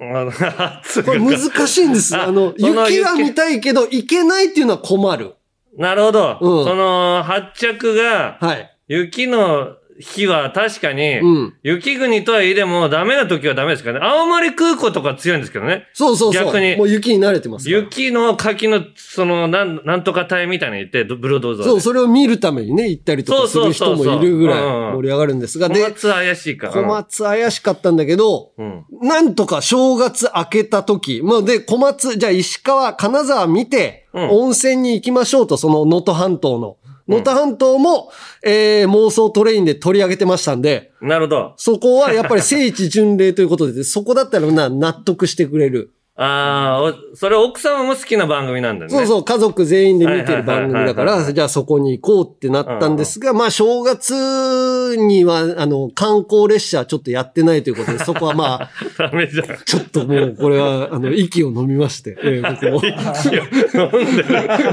[0.00, 0.32] あの、
[0.80, 2.14] 圧これが難しいんです。
[2.18, 5.34] あの雪は見たいけど、行けないっていうのは困る。
[5.76, 6.38] なるほど。
[6.40, 8.74] うんその、発着が、はい。
[8.88, 11.54] 雪の日は確かに、うん。
[11.62, 14.06] 雪国とはいえでもダメな時はダメですからね。
[14.06, 15.86] 青森空港とか強いんですけどね。
[15.92, 16.44] そうそうそう。
[16.44, 17.68] 逆にもう雪に慣れてます。
[17.68, 21.70] 雪の柿の、その、なん、なんとか隊みたいなのいて、ブルドーザーで。
[21.70, 26.72] そう、それを見るためにね、行ったりとかする人もいるぐらい盛り上がるんですが、小で、松怪しいから。
[26.72, 28.84] 小松怪しかったんだけど、うん。
[29.02, 36.76] なんとか正月明けた時、まあで、小松、じゃあ石川、金沢見て、うん温泉に行きましょうと、その能登半島の。
[37.08, 41.54] 能登半島も、えー、妄想トレインで取り上げてましたんで、なるほど。
[41.56, 45.92] そこはやっぱり聖地巡礼ということで、そこだったらな、納得してくれる。
[46.20, 48.96] ああ、おそれ奥様も好きな番組なんだよね。
[48.98, 59.46] そうそう、家族全員で見てる番組だから、じゃあそこに行こうってなったんですが、まあ正月には、あの、観光列車ちょっとやってないということで、 そこはまあ、ダメじゃん。
[59.64, 62.82] ちょっともうこれは、あの、息を飲みまして、えー僕も。
[62.84, 64.28] 飲んでる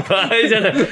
[0.08, 0.74] 場合じゃない。
[0.74, 0.82] ね。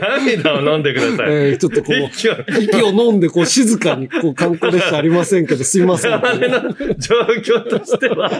[0.00, 1.26] 涙を飲んでください。
[1.28, 6.12] えーちょっとこう、息を息を飲んで、こう、静かに、こう、観光列車ありませんけど、すいません。
[6.12, 8.30] 我々の状況としては、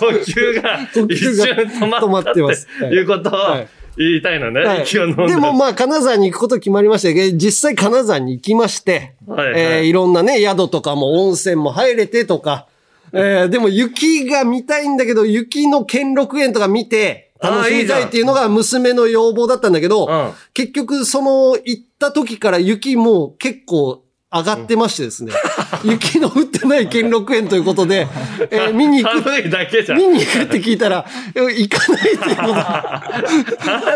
[0.00, 3.68] 呼吸が呼一瞬止まったっていうことをはい。
[3.96, 4.62] 言いたいのね。
[4.62, 4.84] はい。
[4.84, 5.26] で。
[5.28, 7.14] でもまあ、金沢に行くこと決まりました。
[7.14, 9.60] けど、実際金沢に行きまして、はいはい。
[9.60, 12.66] えーいろんなね、宿とかも温泉も入れてとか、
[13.12, 20.30] えーでも雪が見たいんだけど、雪の兼六園とか見て、楽しみたいっていうのが娘の要望だったんだけど、うん。
[20.54, 24.02] 結局その行った時から雪もう結構
[24.34, 25.32] 上がってましてですね、
[25.84, 28.08] 雪の降ってない兼六園ということで、
[28.50, 29.98] えー 見に行く寒いだけじゃん。
[29.98, 32.42] 見に行くって聞いたら、え行かないっていうこ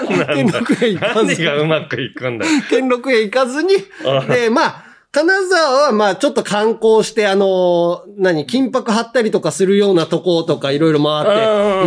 [0.07, 2.53] とで、兼六園行か何ず、がうまくいくんだよ。
[2.71, 3.75] 兼六園行かずに
[4.05, 11.31] あ、で、まあ、金沢はまあちょっと観光して、あのー何、金箔貼ったりとかするようなとことかいろいろ回って、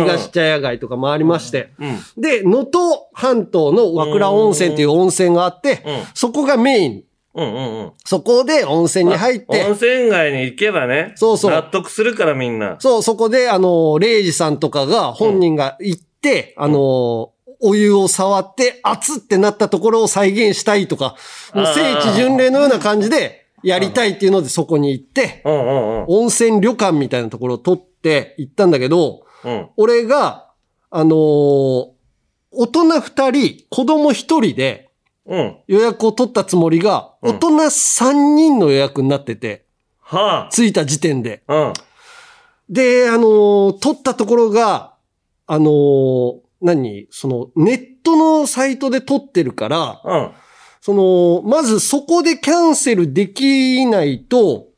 [0.00, 1.98] ん東茶屋街とか回りまして、うん。
[2.20, 7.02] で、能登半島の和倉温泉っていう温泉があってうん、そこがメイン。
[7.34, 7.92] うんうんうん。
[8.04, 11.12] そこで温泉に入って温、泉街に行けばね。
[11.16, 12.76] そうそう納得するからみんな。
[12.78, 21.16] そう、そこで、あの、レイジさんとかが、本人が行って、あの、お湯を触って、熱ってなったところを再現したいとか、
[21.54, 26.04] もう聖地巡礼のような感じで、やりたいっていうのでそこに行って、うんうんうん。
[26.08, 29.68] 温泉旅館みたいなところを取って行ったんだけど、うん。
[29.76, 30.50] 俺が、
[30.90, 31.92] あのー
[32.54, 34.91] 大人二人、子供一人でうん。
[35.66, 39.64] 予約を取ったつもりが、うん大人三人の予約になってて、
[40.00, 41.42] は着いた時点で。
[41.46, 41.54] あ。
[41.54, 41.72] うん。
[42.68, 44.94] で、あのー撮ったところが、
[45.46, 47.08] あのー何？
[47.10, 50.30] その、ネットのサイトで撮ってるから、うん。
[50.80, 54.68] その、まずそこでキャンセルできないと、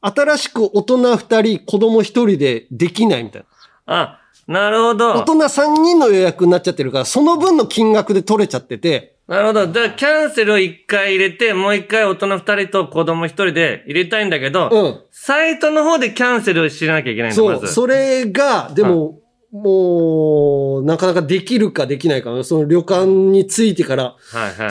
[0.00, 3.44] 新しく大人二人、子供一人でできないみたい
[3.86, 3.94] な。
[3.94, 5.14] あ、なるほど。
[5.14, 9.66] 大人三人の予約になっちゃってるから、その分の金額で取れちゃってて、なるほど。
[9.68, 15.02] じゃあ、キャンセルを一回入れて、もう一回大人二人と子供一人で入れたいんだけど、うん。
[15.10, 17.72] サイトの方でキャンセルをしなきゃいけないんだ、そう、まず。
[17.72, 19.20] それが、でも、
[19.54, 24.16] もう、なかなかできるかできないか、その旅館に着いてから。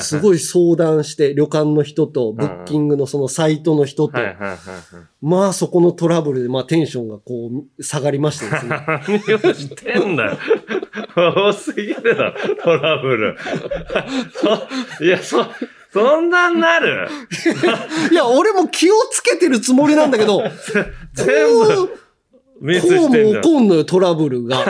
[0.02, 4.19] すごい相談して、旅館の人と、ブッキングのそのサイトの人と。
[5.22, 8.69] まあそこのトラブルで、まあテンションがこう、下がりましてですね。
[8.86, 10.38] 何をしてんだよ。
[11.15, 13.38] 多すぎるだろ、トラブル。
[15.00, 15.46] そ いや、そ、
[15.93, 17.08] そんなんなる？
[18.12, 20.50] いや、俺も気をつけてるつもりなんだけど、こ
[21.13, 21.89] 全部う、
[22.63, 23.41] ミスこうもしてんじゃん。
[23.41, 24.63] 起こんのよ、トラブルが。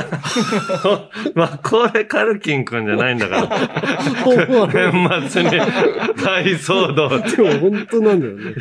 [1.36, 3.48] まあ、これカルキンくんじゃないんだから。
[4.26, 7.38] ほんまね年末に大騒動って。
[7.38, 8.56] でも本当なんだよね。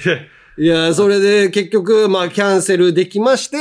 [0.58, 3.56] いやいや、それで結局、まあキャンセルできまして、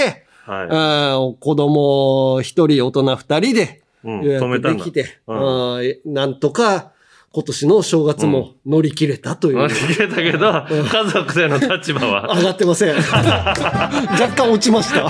[0.46, 0.68] はい。
[0.70, 6.92] あー子供一人、大人二人でうん止めたんだできて、うんあーなんとか
[7.34, 9.56] 今年の正月も乗り切れたという。
[9.56, 12.96] 乗り切れたけど、家族での立場は、上がってません。
[13.00, 15.04] 若干落ちました。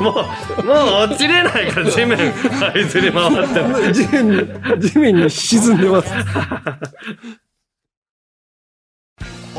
[0.00, 0.12] も
[0.62, 3.92] う、もう落ちれないから地面、這いずり回ってる。
[3.92, 6.10] 地面に、地面に沈んでます。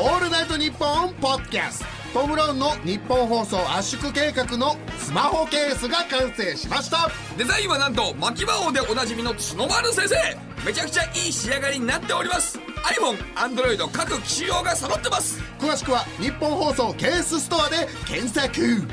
[0.00, 2.20] ールナイトニッポンポッドキャスト。
[2.20, 7.10] トム・ブラウンの日本放送圧縮計画のスマホケースが完成しました。
[7.36, 10.14] デザインはなんと牧場王でおなじみの角丸先生
[10.64, 12.60] めちゃくちゃいい仕上がりになっております。
[12.96, 15.40] iPhone、Android 各機種用が揃ってます。
[15.58, 18.86] 詳しくは日本放送ケースストアで検索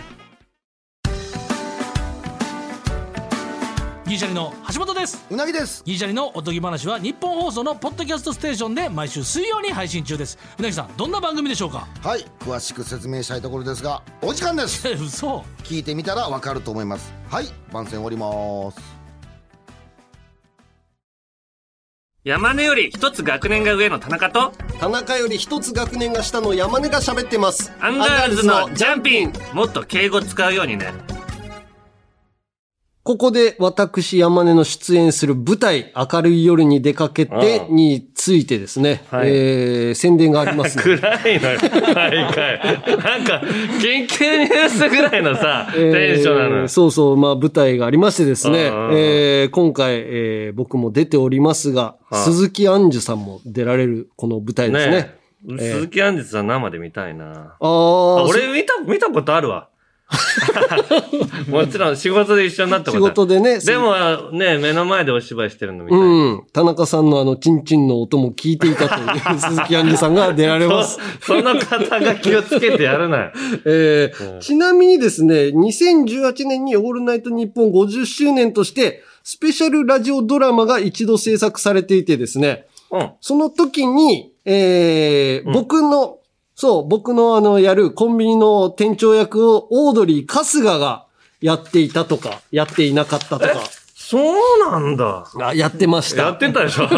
[4.06, 5.26] ギリシャリの橋本です。
[5.32, 5.84] うなぎです。
[5.84, 10.38] ギリシャリのおとぎ話は日本放送のポッドキャストステーションで毎週水曜に配信中です。
[10.60, 11.88] うなぎさんどんな番組でしょうか？
[12.04, 12.24] はい。
[12.40, 14.88] 詳しく説明したいところですがお時間です。
[14.88, 15.44] え 嘘。
[15.64, 17.12] 聞いてみたらわかると思います。
[17.32, 17.48] はい。
[17.74, 18.78] 番宣終わります。
[22.24, 27.72] 山根より一つ学年が上の田中と、田中より一つ学年が下の山根が喋ってます。
[27.80, 29.34] アンガールズのジャンピン。
[29.54, 30.92] もっと敬語使うようにね。
[33.06, 40.98] ここで私山根の出演する舞台明るい夜に出かけてについてですね、はいえー、宣伝がありますので。
[40.98, 42.60] 暗いのよ、毎回。
[42.98, 43.44] なんか、
[43.80, 46.68] 緊急ニュースぐらいのさ、 テンションなのよえー。
[46.68, 54.92] そうそう、まあ舞台がありましてですね、えー今回、えー僕も出ておりますが、鈴木杏樹さんも出られるこの舞台ですね。
[55.44, 57.26] ねえ鈴木杏実さん生で見たいな。
[57.26, 59.68] ああ、あ俺見た、見たことあるわ。
[61.50, 63.94] もちろん仕事で一緒になったこと仕事でねでも
[64.32, 66.06] ね、目の前でお芝居してるのみたいな。
[66.06, 66.44] うん。
[66.54, 71.00] 田中さんのあの、チンチンの音も聞いていたという 鈴木杏樹さんが出られます。
[71.22, 73.32] そその方が気をつけてやるなよ。
[73.66, 83.10] えーちなみにですね、2018年にオールナイトニッポン50周年として、スペシャルラジオドラマが一度制作されていてですね、うん。
[83.22, 86.20] その時に、えー僕の、
[86.56, 91.06] そう、僕のあの、やるコンビニの店長役をオードリー・春日が
[91.42, 93.54] やっていたとか、やっていなかったとか。
[94.08, 94.24] そう
[94.72, 95.28] なんだ。
[95.42, 96.16] あやってまし。
[96.16, 96.86] やったてたでしょ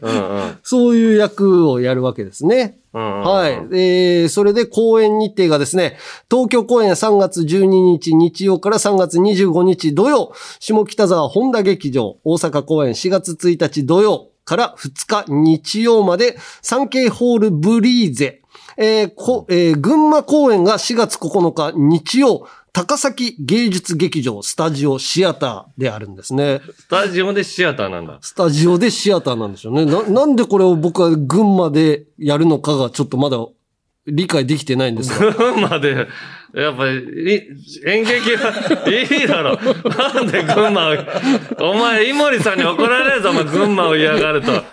[0.00, 0.58] うんうん。
[0.62, 2.78] そういう役をやるわけですね。
[2.94, 3.52] うんうんはい。
[3.52, 5.98] えー、それで公演日程がですね、
[6.30, 18.40] 東京公演3月12日日曜から3月25日土曜、下北沢本田劇場、大阪公演4月1日土曜から2日日曜まで、産経ホールブリーゼ、
[18.78, 26.60] えーこえー群馬公演が4月9日日曜、高崎芸術劇場スタジオシアターであるんですね。
[26.78, 28.18] スタジオでシアターなんだ。
[28.20, 29.86] スタジオでシアターなんでしょうね。
[29.86, 33.38] な、なんでこれを僕は群馬でやるのかがちょっとまだ
[34.06, 35.32] 理解できてないんですが。
[35.36, 36.06] 群馬で、
[36.54, 37.48] やっぱり、
[37.86, 38.52] 演劇は
[38.88, 39.58] いいだろ。
[40.14, 40.94] なんで群馬を、
[41.58, 44.64] お前、井森さんに怒られるぞ、お前、群馬を嫌がると。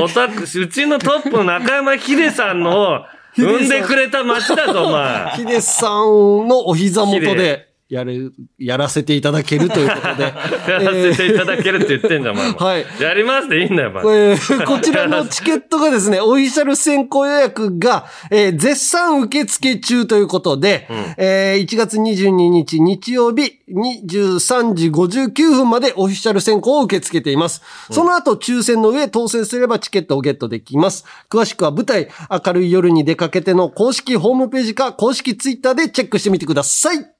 [0.00, 3.04] オタク、うちのトップの中山秀さんの、
[3.36, 5.30] 産んでくれた町だぞ、お前。
[5.36, 10.22] ヒデさんのお膝元でやる、やらせていただけるということで。
[10.68, 12.58] やらせていただけるって言ってんじゃん、お前も。
[12.58, 14.30] はいやりますでいいんだよ、お前。
[14.30, 27.62] えーこちらのチケットがですね、オフィシャル先行予約が、えー絶賛受付中ということで、えー1月22日日曜日23時59分までオフィシャル先行を受け付けています。
[27.90, 31.04] その後抽選の上当選すればチケットをゲットできます。
[31.30, 32.08] 詳しくは舞台
[32.44, 37.13] 明るい夜に出かけての公式ホームページか公式ツイッターでチェックしてみてください。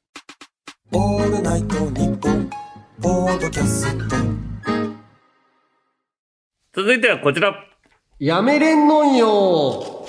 [0.94, 2.50] オールナイトニッポン
[3.02, 4.14] ポードキャスト
[6.74, 7.54] 続いてはこちら。
[8.18, 10.06] やめれんのんよ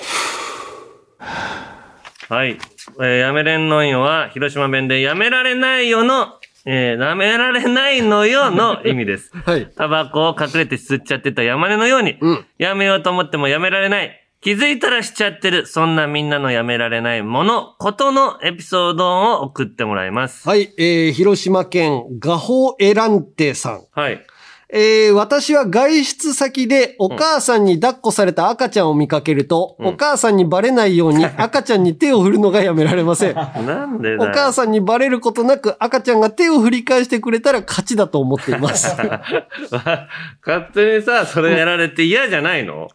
[2.28, 2.58] はい。
[3.00, 6.28] えーやめれんのんよは、広島弁でやめられないよの、
[6.64, 9.32] えーやめられないのよの 意味です。
[9.44, 9.66] はい。
[9.76, 14.25] タバコを隠れて吸っちゃってた山根のように、うんやめようと思ってもやめられない。
[14.46, 15.66] 気づいたらしちゃってる。
[15.66, 20.48] そんなみんなのやめられないもの、ことのエピソードを送ってもらいます。
[20.48, 23.86] はい、えー、広島県ガホエランテさん。
[23.90, 24.24] はい。
[24.72, 33.34] えー、私は外出先でお母さんに抱っこされた赤ちゃんを見かけると、お母さんにバレないように 赤ちゃんに手を振るのがやめられません。
[33.66, 34.14] なんで。
[34.14, 38.94] お母さんにバレることなく赤ちゃんが手を振り返してくれたら勝ちだと思っています。
[38.94, 40.06] あ
[40.46, 42.86] 勝手にさ、それやられて嫌じゃないの？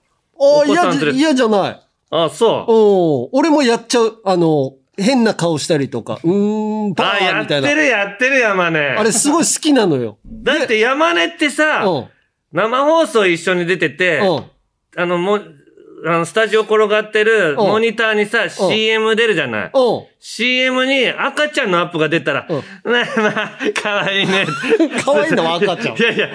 [0.42, 1.82] あ、嫌じゃ、お子さん連れ嫌じゃない。
[2.12, 2.72] あ、そう。
[2.72, 4.22] お俺もやっちゃう。
[4.26, 7.68] あの、変な顔したりとか、うーん、パあ、やーみたいな。
[7.68, 8.80] ってるやってる山根。
[8.80, 10.18] あれすごい好きなのよ。
[10.26, 12.08] だって山根ってさ、うん。
[12.52, 14.44] 生放送一緒に出てて、うん。
[14.98, 15.40] あの、も、
[16.06, 19.72] あの、スタジオ転がってるうんモニターにさ、CM 出るじゃない？
[19.74, 20.06] うん。
[20.24, 24.46] CM に赤ちゃんのアップが出たら、うんまあ まあ、かわいいね。
[25.04, 26.34] 可愛いのは赤ちゃん いやいや、か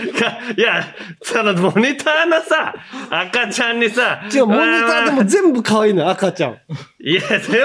[0.57, 0.85] いや、
[1.23, 2.75] そのモニターのさ、
[3.11, 6.57] 赤ちゃんにさ、違う、モニターでまあも全部可愛いのよ、赤ちゃん。
[7.01, 7.65] いや、で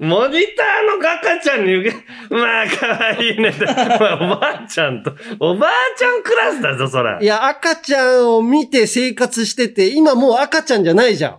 [0.00, 1.92] も、モニターの赤ちゃんに
[2.30, 3.54] まあ、かわいいね。
[3.60, 7.26] まあ、おばあちゃんと、おばあちゃんクラスだぞ、そらい。
[7.26, 11.29] や、赤ちゃんを見て生活してて、今もう赤ちゃんじゃないじゃん。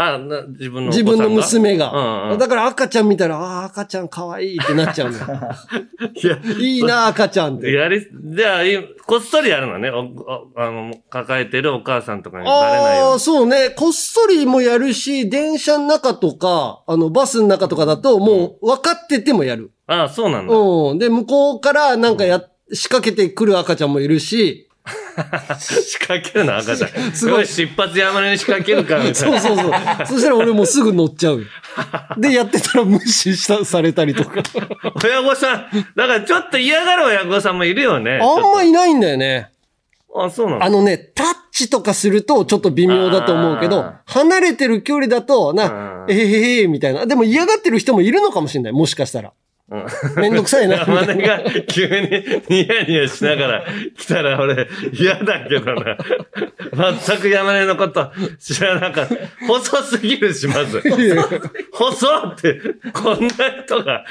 [0.00, 1.90] あ、な自分の自分の娘が。
[1.90, 5.24] うんうんだから赤ちゃん見たら、ああ、赤ちゃん可愛いってなっちゃうのよ。
[6.14, 7.72] いや、いいな、赤ちゃんって。
[7.72, 9.88] やり、じゃあ、いこっそりやるのね。
[9.88, 13.20] あの、抱えてるお母さんとかにバレないようああ、に。
[13.20, 13.70] そうね。
[13.70, 19.72] こっそりもやるし、電車の中とか、あの、バスの中とかだと、もう分かっててもやる。
[19.88, 20.54] ああ、そうなんだ。
[20.54, 20.98] うん。
[20.98, 22.40] で、向こうからなんかや、
[22.72, 24.67] 仕掛けてくる赤ちゃんもいるし、
[25.58, 27.12] 仕掛けるな、赤ちゃん。
[27.12, 29.14] すごい出発山根に仕掛けるか、みたいな。
[29.14, 29.72] そうそうそう。
[30.06, 31.44] そしたら俺もうすぐ乗っちゃう。
[32.16, 34.42] で、やってたら無視した、されたりとか。
[35.04, 38.20] 親御さん、だからちょっと嫌がる親御さんもいるよね。
[38.22, 38.68] あんまい。
[38.68, 39.50] いないんだよね。
[40.14, 40.64] あ、そうなの？
[40.64, 47.06] あのね、タッチとかするとちょっと微妙だと思うけどあ、離れてる距離だと、うな、んえへへへみたいな。
[47.06, 48.72] でも嫌がってる人もいるのかもしれない。
[48.72, 49.32] もしかしたら。
[49.70, 50.84] うんめんどくさいな。
[50.86, 53.64] み山根なが急にニヤニヤしながら
[53.96, 55.98] 来たら俺嫌だけどな。
[57.04, 59.14] 全く山根のこと知らなかった。
[59.46, 60.82] 細すぎるし、まず。
[61.72, 62.60] 細って、
[62.94, 64.04] こんな人が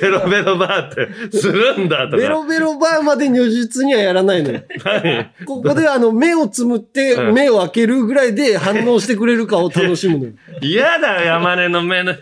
[0.00, 2.16] ベロベロバーってするんだとか。
[2.16, 4.62] ベロベロバーまで如実にはやらないのよ。
[4.84, 5.30] 何？
[5.46, 10.32] ここであの、目をつむって、うん目を開けるぐらいで反応してくれるかを楽しむのよ。
[10.62, 12.14] 嫌だよ、山根の目の、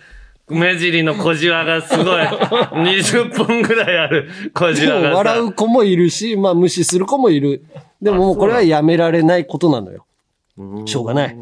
[0.48, 2.04] 目尻の小じわがすごい。
[2.26, 5.16] 20本ぐらいある小じわがさ。
[5.16, 7.64] 笑う子もいるし、まあ無視する子もいる。
[8.02, 10.04] でももうこれはやめられないことなのよ。
[10.84, 11.36] しょうがない。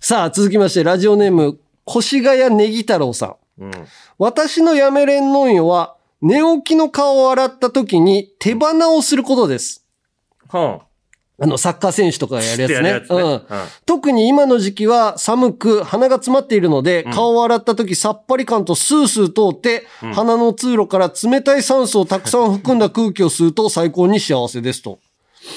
[0.00, 3.64] さあ、続きまして、ラジオネーム、越谷ネギ太郎さん。
[3.64, 3.70] うん。
[4.18, 9.84] 私のやめれんのんよは、寝起きの顔を洗った時に手鼻をすることです。
[10.48, 10.93] はあ
[11.46, 12.76] の、サッカー選手とかがやるやつね。
[12.76, 13.42] やるやつねうんうん。
[13.86, 25.00] 特に今の時期は寒く鼻が詰まっているので、顔を洗った時さっぱり感とスースー通って、鼻の通路から冷たい酸素をたくさん含んだ空気を吸うと最高に幸せですと。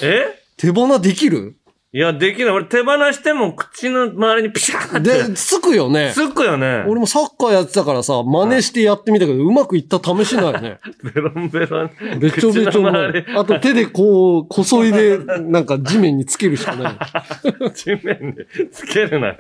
[0.02, 0.26] え？
[0.58, 1.56] 手放できる？
[1.98, 2.52] いや、できない。
[2.52, 5.30] 俺手放しても口の周りにピシャーって。
[5.30, 6.12] で、つくよね。
[6.14, 6.84] つくよね。
[6.88, 10.78] 俺もサッカーやってたからさ、真似してやってみたけど、うまくいった試しないね。
[11.02, 11.92] ベロンベロン。
[12.20, 13.26] べちょべちょ口のの周り。
[13.36, 17.72] あと手でこう、こそいで、 なんか地面につけるしかない。
[17.74, 19.36] 地面でつけるなよ。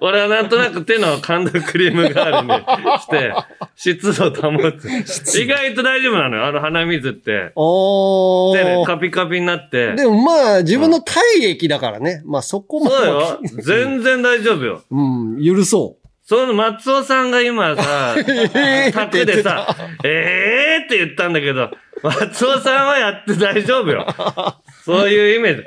[0.00, 2.54] 俺はなんとなく手の感度クリーム代わりに
[2.98, 3.34] して、
[3.76, 5.38] 湿度保つ。
[5.38, 6.46] 意外と大丈夫なのよ。
[6.46, 7.52] あの鼻水って。
[7.56, 8.86] お手でー。
[8.86, 9.92] カピカピになって。
[9.96, 12.22] でもまあ、自分の体液だからね。
[12.24, 12.90] まあそこも。
[12.90, 13.40] そうよ。
[13.62, 14.82] 全然大丈夫よ。
[14.90, 15.02] う
[15.38, 15.96] ん、許そ
[16.26, 21.70] その松尾さんが今さ、 ー卓でさ、えーって言ったんだけど、
[22.02, 24.06] 松尾さんはやって大丈夫よ。
[24.84, 25.62] そういうイメージ。
[25.62, 25.66] う。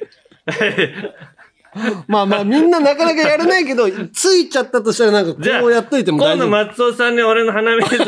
[2.08, 6.50] まあまあ、みんななかなかやらないけど、ついちゃったとしたらなんかこうやっといても大丈夫。
[6.50, 8.06] 松尾さんに俺の鼻水、手、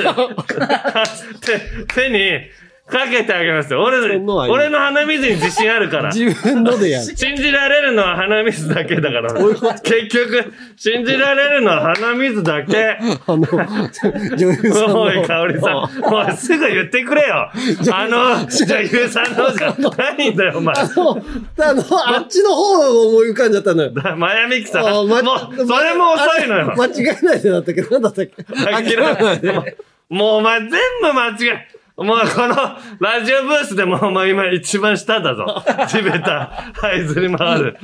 [1.93, 2.49] 手に
[2.89, 3.83] かけてあげますよ。
[3.83, 6.11] 俺そんなはいい俺の鼻水に自信あるから。
[6.11, 7.05] 自分のでやる。
[7.05, 9.33] 信じられるのは鼻水だけだから。
[9.81, 12.97] 結局、信じられるのは鼻水だけ。
[12.99, 15.01] あの、女優さんの。
[15.01, 15.77] おい、かおりさん。
[16.03, 17.51] おい、すぐ言ってくれよ。
[17.93, 20.75] あの、女優さんのじゃないんだよ、お前。
[20.75, 21.21] あの、
[21.59, 21.83] あの、
[22.15, 23.91] あっちの方が思い浮かんじゃったのよ。
[24.17, 24.87] マヤミキさん。
[24.87, 26.73] あもう、まそれも遅いのよ。
[26.75, 28.43] 間違えないでだったっけなんだったっけ？
[28.43, 29.51] 諦めないで。
[29.51, 30.71] もうもうお前全
[31.01, 31.67] 部間違え。
[32.03, 32.55] もうこの
[32.99, 35.63] ラジオブースでもお前今一番下だぞ。
[35.89, 37.77] 地べた、這いずり回る。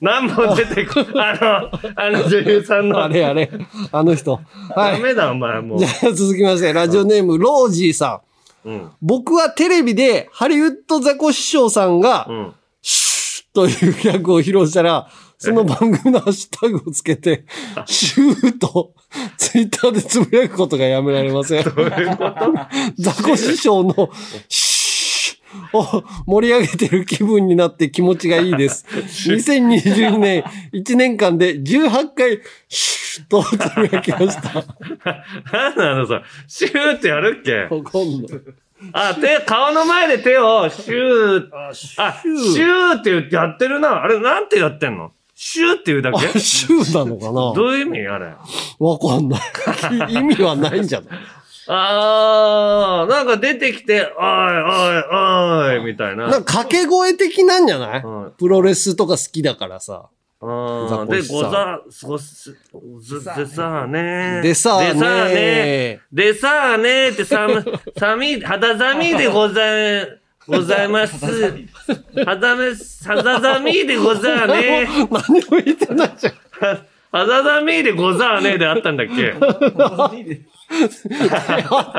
[0.00, 3.02] 何も出てこ、 あの、あの女優さんの。
[3.02, 3.50] あれあれ。
[3.90, 4.40] あの人。
[4.74, 4.92] はい。
[4.92, 5.84] ダメだお前もうじ。
[5.84, 8.20] ゃあ続きまして、ラジオネーム、ロージーさ
[8.64, 8.68] ん。
[8.68, 8.90] うん。
[9.02, 12.52] 僕はテレビでハリウッドザコ師匠さんがう、ん。
[12.82, 15.08] シューというギャグを披露したら、
[15.38, 17.44] その番組のハッシュタグをつけて、
[17.86, 18.94] シューと
[19.36, 21.64] ツイッターでつぶやくことがやめられません。
[21.64, 22.52] どういうこと？
[22.98, 24.10] ザコ師匠の
[24.48, 28.86] シューを盛り上げてる気分になって気持ちがいいです。
[29.30, 34.64] 2022年1年間で18回シューとつぶやきました。
[35.52, 36.22] 何なのそれ。
[36.48, 37.74] シューってやるっけ？
[37.74, 38.24] わかんない。
[38.92, 44.02] あ、手、顔の前で手をシュー、あ、シューって言ってやってるな。
[44.02, 45.12] あれ、なんてやってんの？
[45.38, 46.26] シューって言うだけ？
[46.26, 47.52] あシューなのかな？
[47.54, 48.08] どういう意味？
[48.08, 48.32] あれ。
[48.78, 49.40] わかんない。
[50.14, 51.18] 意味はないんじゃない？
[51.68, 56.28] あー、なんか出てきて、おい、おい、おい、みたいな。
[56.28, 58.02] なんか掛け声的なんじゃない？
[58.02, 58.32] うん。
[58.38, 60.08] プロレスとか好きだからさ。
[60.40, 62.56] あーで、ござ、そす、
[63.00, 64.40] ずでさあね。
[64.42, 67.64] でさあねでさあねでさあねってさむ、
[67.98, 71.18] さみ、肌寒いでござい、ございます。
[72.24, 72.72] 肌め、
[73.04, 74.86] 肌寒いでござあね。
[74.86, 75.18] 何も
[75.64, 76.34] 言ってないじゃん。
[76.34, 79.32] は肌寒いでござあねであったんだっけ？
[79.32, 79.36] あ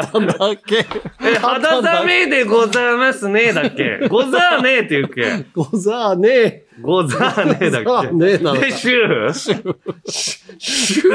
[0.06, 0.86] ったんだっけ？
[1.26, 4.08] え、肌寒いでございますねだっけ？
[4.10, 5.46] ござあねって言うっけ？
[5.56, 6.66] ござーね。
[6.82, 8.12] ござあねだっけ？
[8.14, 8.66] ねなのか。
[8.66, 9.34] で、シュー？
[9.34, 9.74] シュー。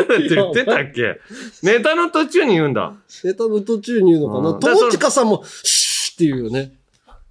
[0.05, 1.20] って言ってたっけ？
[1.62, 2.95] ネタの途中に言うんだ。
[3.22, 4.45] ネタの途中に言うのかうん。
[4.45, 6.72] な友近さんも、シューって言うよね。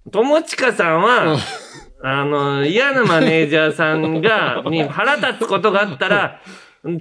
[0.10, 1.38] 友近さんは、
[2.04, 6.42] あの、嫌なマネージャーさんが、 に腹立つことがあったら、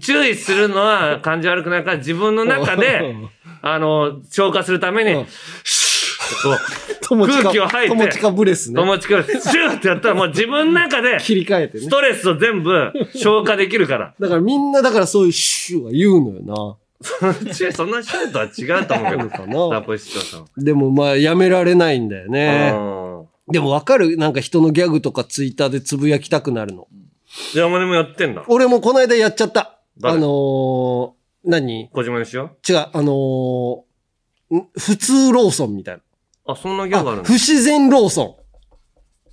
[0.01, 3.17] 注意するのは感じ悪くないから自分の中で、
[3.63, 5.25] あの、消化するために、
[5.65, 8.77] シュッと友近空気を吐いて友近ブレスね。
[8.77, 11.89] 友近がシューってやったらもう自分の中で、切り替えてねス。
[11.89, 14.15] トレスを全部消化できるから。
[14.21, 16.80] だからみんなだからそういうシューは言うのよそのシュー
[17.73, 19.47] そんなシューとは違うと思うけど。
[19.47, 19.55] な。
[19.55, 20.65] のかザコシショウさん。
[20.65, 22.73] でもまあやめられないんだよね。
[22.75, 23.11] うん
[23.53, 24.17] でもわかる？
[24.17, 26.87] なんか人のギャグとかツイッターでつぶやきたくなるの。
[27.55, 28.45] 山根もやってんだ。
[28.47, 29.79] 俺もこの間やっちゃった。
[29.99, 30.15] 誰？
[30.17, 31.11] あのー、
[31.45, 31.89] 何？
[31.93, 36.01] 小島にしよ違う、あのー、ん普通ローソンみたいな。
[36.47, 36.53] う。
[36.53, 37.33] あ、そんなギャグあるんだ不。
[37.33, 38.37] 自然ローソ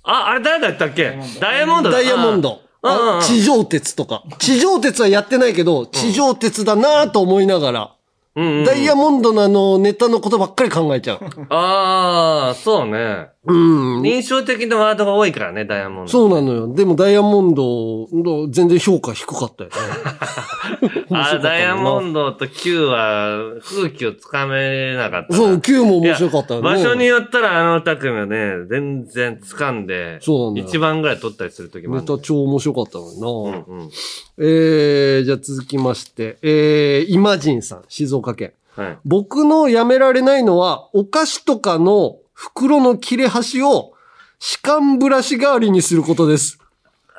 [0.02, 1.16] あ、あれ誰だったっけ？
[1.40, 1.82] ダイヤモンン。
[1.84, 2.60] ドだダイヤモンド。
[2.82, 4.22] あ地上鉄とか。
[4.38, 11.20] 地上鉄はやってないけど、地上鉄だなぁと思いながら、うんうんうんダイヤモンドのあの、ネタのことばっかり考えちゃう。
[11.50, 13.30] ああ、そうね。
[13.44, 14.06] うん。
[14.06, 16.12] 印象的なワードが多いからね、ダイヤモンド。
[16.12, 16.74] そうなのよ。
[16.74, 18.06] でもダイヤモンド、
[18.50, 19.76] 全然評価低かったよね。
[21.10, 22.18] あーダイヤモンド。
[22.18, 25.38] ドと Q は空気をつかめなかったな。
[25.38, 26.64] そう、Q も面白かったよね。
[26.64, 32.06] 場所によったらあの二組はね、全然掴んで、そうな番ぐらい取ったりするときもあネ。
[32.06, 33.90] タ超面白かったのにな、うんうん。
[34.38, 38.52] えー、じゃあ続きまして、えー、イマジンさん、静岡県。
[38.76, 38.98] はい。
[39.04, 43.94] 僕のやめられないのは、お菓子とかの袋の切れ端を
[44.38, 46.60] 歯間ブラシ代わりにすることです。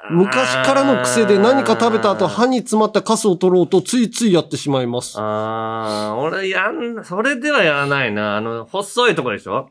[0.09, 5.19] 昔からの癖で何か食べた後歯に詰まったカスを取ろうとついついやってしまいます。
[5.19, 8.37] ああ、俺やん、それではやらないな。
[8.37, 9.69] あの、細いとこでしょ？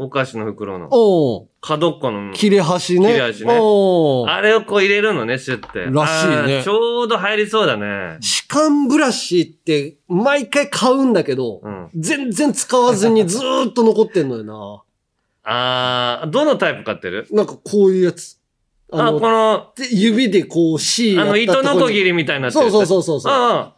[0.00, 0.88] お菓子の袋の。
[0.92, 2.32] おー角っこの。
[2.32, 3.08] 切れ端ね。
[3.08, 5.86] 切れ端ねおーあれをこう入れるのね、シュって。
[5.90, 8.18] らしいねちょうど入りそうだね。
[8.20, 11.90] 歯間ブラシって毎回買うんだけど、うん。
[11.96, 14.82] 全然使わずに ずーっと残ってんのよな。
[15.42, 17.26] あー、どのタイプ買ってる？
[17.32, 18.38] なんかこういうやつ。
[18.92, 22.04] ああの、この、で指でこう C あの、糸のこぎり。
[22.04, 23.32] りみたいになってるそうそうそうそうそう。
[23.32, 23.77] ああ。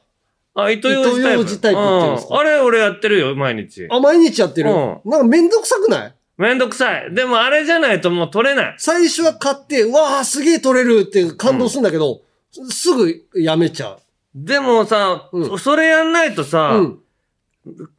[0.63, 1.29] あ、糸ようじタイプ。
[1.29, 2.39] 糸ようじタイプっていうんですか？
[2.39, 3.87] あれ俺やってるよ、毎日。
[3.91, 4.71] あ、毎日やってる？
[4.71, 4.75] う
[5.09, 6.15] なんかめんどくさくない？
[6.39, 7.15] めんどくさい。
[7.15, 8.75] でもあれじゃないともう取れない。
[8.79, 12.23] 最初は買って、うわあすげえ取れるって感動するんだけど、
[12.71, 13.99] すぐやめちゃ
[14.35, 16.45] でもさ、うんそそれやんないとう。
[16.45, 16.99] さ、うん。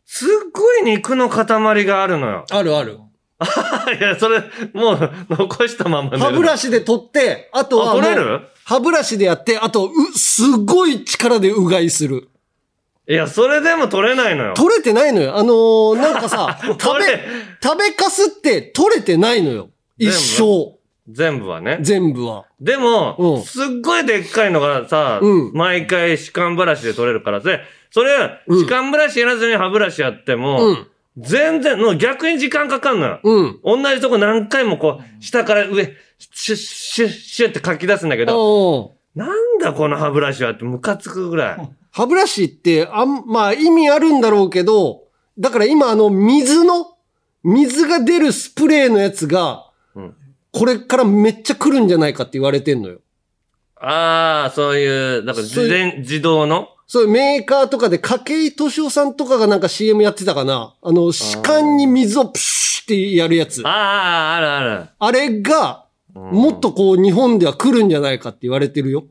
[0.06, 2.46] すっごい肉の塊があるのよ。
[2.50, 2.98] あるある。
[4.00, 4.40] いや、それ、
[4.74, 8.42] もう、残したまま歯ブラシで取って、あとは取れる？
[8.66, 12.30] 歯ブラシでやって、あと、う、すごい力でうがいする。
[13.12, 14.54] いや、それでも取れないのよ。
[14.54, 15.36] 取れてないのよ。
[15.36, 17.20] あのーなんかさ、 食べ、
[17.62, 19.70] 食べかすって取れてないのよ。
[19.98, 20.78] 一生。
[21.10, 21.80] 全部はね。
[21.82, 22.46] 全部は。
[22.62, 27.60] でも、うんすっごいでっかいのがさ、うん毎回歯間ブラシで取れるから、で、
[27.90, 30.88] それ、うん歯間ブラシやらずに歯ブラシやっても、うん。
[31.18, 33.20] 全然、もう逆に時間かかんのよ。
[33.22, 33.60] うん。
[33.62, 35.84] 同じとこ何回もこう、下から上、
[36.18, 41.70] シュッシュッシュッって書き出すんだけど、なんだこの歯ブラシはってムカつくぐらい。
[41.92, 45.04] 歯ブラシって、あん、まあ意味あるんだろうけど、
[45.38, 46.98] だから今あの水の、
[47.44, 50.16] 水が出るスプレーのやつが、うん
[50.54, 53.00] これからめっちゃ来るんじゃないかって言われてんのよ。
[53.78, 56.68] ああ、そういう、なんか自然、自動の？
[56.88, 60.76] そういうメーカーとかで、筧敏夫さんとかがなんか CM やってたかな？
[60.82, 63.66] あの、歯間に水をプシュってやるやつ。
[63.66, 64.90] ああ、あるある。
[65.00, 65.86] あれが、
[66.16, 69.06] うんもっとこう日本では来るんじゃないかって言われてるよ。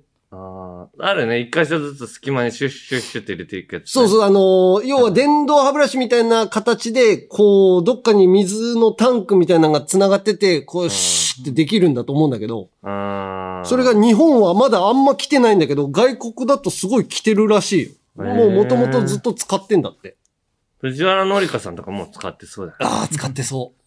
[0.99, 1.41] あるね。
[1.41, 12.69] 一箇所ずつ隙間にシュッシュッシュって入れていくやつ、そうそう、あのー要は電動歯ブラシみたいな形で、こう、どっかに水のタンクみたいなのが繋がってて、こう、シュッってできるんだと思うんだけど。
[12.83, 17.91] それが日本はまだあんま来てないんだけど、外国だとすごい来てるらしいよ。
[18.17, 20.17] もう元々ずっと使ってんだって。
[20.81, 22.79] 藤原紀香さんとかもう使ってそうだよ。
[22.81, 23.80] ああ、使ってそう。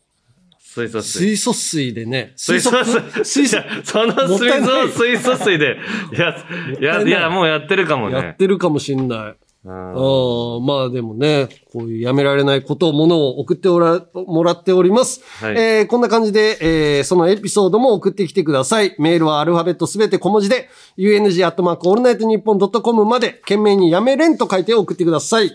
[0.74, 1.19] 水素水。
[1.19, 2.34] 水素水でね。
[2.36, 3.24] 水素水。
[3.24, 5.78] 水素その水素、水素水で、
[6.11, 6.36] いや、
[6.80, 8.36] いや、いや、もうやってるかもやっね。
[8.39, 9.19] てるかもしんない。
[9.19, 15.21] うんああ、まあでもね、こういうやめられないことを、ものを送っておら、もらっております。
[15.39, 18.93] はいえーこんな感じで、えーそのエピソードも送ってきてください。
[18.99, 20.67] メールはアルファベットすべて小文字で、
[20.97, 25.51] UNG アットマークオールナイトニッポンドットコムまで、件名にやめれんと書いて送ってください。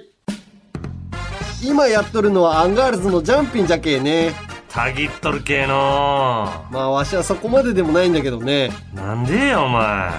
[1.62, 4.47] 今やっとるのはアンガールズのジャンピンじゃけえね。
[4.68, 8.70] たぎっとる系のまあわしはそこまででもないんだけどね。
[8.94, 10.10] なんでよ、お前。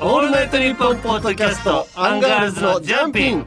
[0.00, 3.46] オールナイトニッポンポッドキャスト、アンガールズのジャンピン。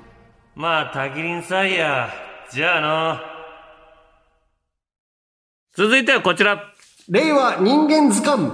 [0.55, 2.09] まあ、たぎりんさいや。
[2.51, 3.37] じゃあの。
[5.75, 6.73] 続いてはこちら。
[7.09, 8.51] 令和人間図鑑。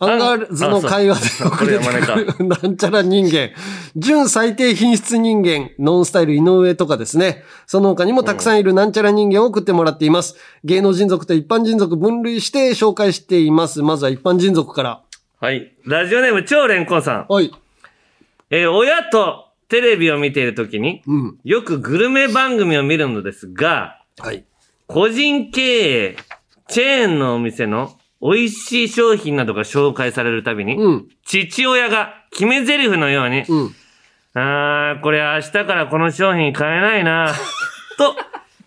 [0.00, 3.50] アンガールズの会話で送られてくる、なんちゃら人間。
[3.96, 7.42] 純最低品質人間、ノンスタイル井上とかですね。
[7.66, 10.36] その他にもたくさんいるなんちゃら人間を送ってもらっています。
[10.62, 13.82] 芸能人族と一般人族分類して紹介しています。
[13.82, 15.00] まずは一般人族から。
[15.40, 15.72] はい。
[15.84, 17.26] ラジオネーム超レンコンさん。
[17.28, 17.52] はい。
[18.50, 21.38] えー親とテレビを見ているときに、うん。
[21.42, 24.44] よくグルメ番組を見るのですが、はい。
[24.86, 26.16] 個人経営、
[26.68, 31.08] チェーンのお店の美味しい商品などが紹介されるたびに、うん。
[31.24, 33.74] 父親が決め台詞のように、うん。
[34.34, 37.32] あー、これ明日からこの商品買えないな、
[37.96, 38.16] と、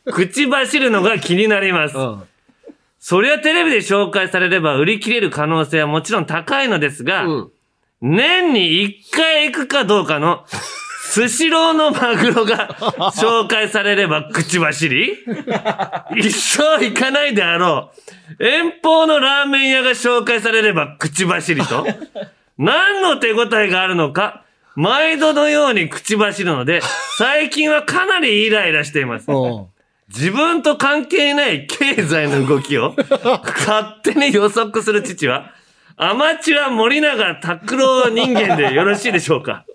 [0.12, 1.95] 口走るのが気になります。
[1.97, 2.24] あ
[2.99, 7.52] そりゃテレビで紹介されれば売り切れる可能性はもちろん高いのですが、うん。
[8.02, 10.45] 年に一回行くかどうかの、
[11.12, 12.70] スシローのマグロが
[13.20, 15.18] 紹介されれば口走り？
[16.16, 17.91] 一生行かないであろ
[18.39, 18.43] う。
[18.45, 21.86] 遠方のラーメン屋が紹介されれば口走りと？
[22.57, 24.43] 何の手応えがあるのか、
[24.76, 26.80] 毎度のように口走るので、
[27.18, 29.30] 最近はかなりイライラしています。
[29.30, 29.66] うん。
[30.07, 35.51] 自分と関係ない経済の動きを勝手に予測する父は、
[35.97, 39.66] アマチュア森永拓郎人間でよろしいでしょうか？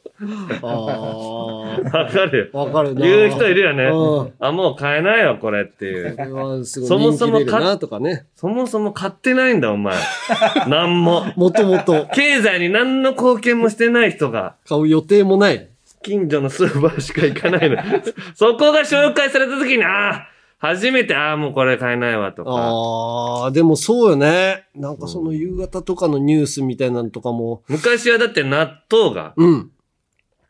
[0.63, 2.59] わかるよ。
[2.59, 3.01] わかるな。
[3.03, 4.33] 言う人いるよねうん。
[4.39, 6.17] あ、もう買えないよ、これっていう。
[6.17, 8.27] これはすごいそもそも人気出るなとかね。
[8.35, 9.97] そもそも買ってないんだ、お前。
[10.69, 11.27] なんも。
[11.37, 15.69] もともと経済に何の貢献もしてない人が、買う予定もない。
[16.03, 17.77] 近所のスーパーしか行かないの。
[18.35, 22.51] そこが紹介された時に、ああ、初めて、ああ、もうこれ買えないわとか。
[22.51, 24.65] ああ、でもそうよね。
[24.75, 29.71] なんかその夕方とかのニュースみたいなのとかも、昔はだって納豆がうん。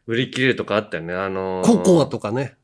[0.07, 1.15] 売り切れるとかあったよね。
[1.15, 2.55] あのーココアとかね。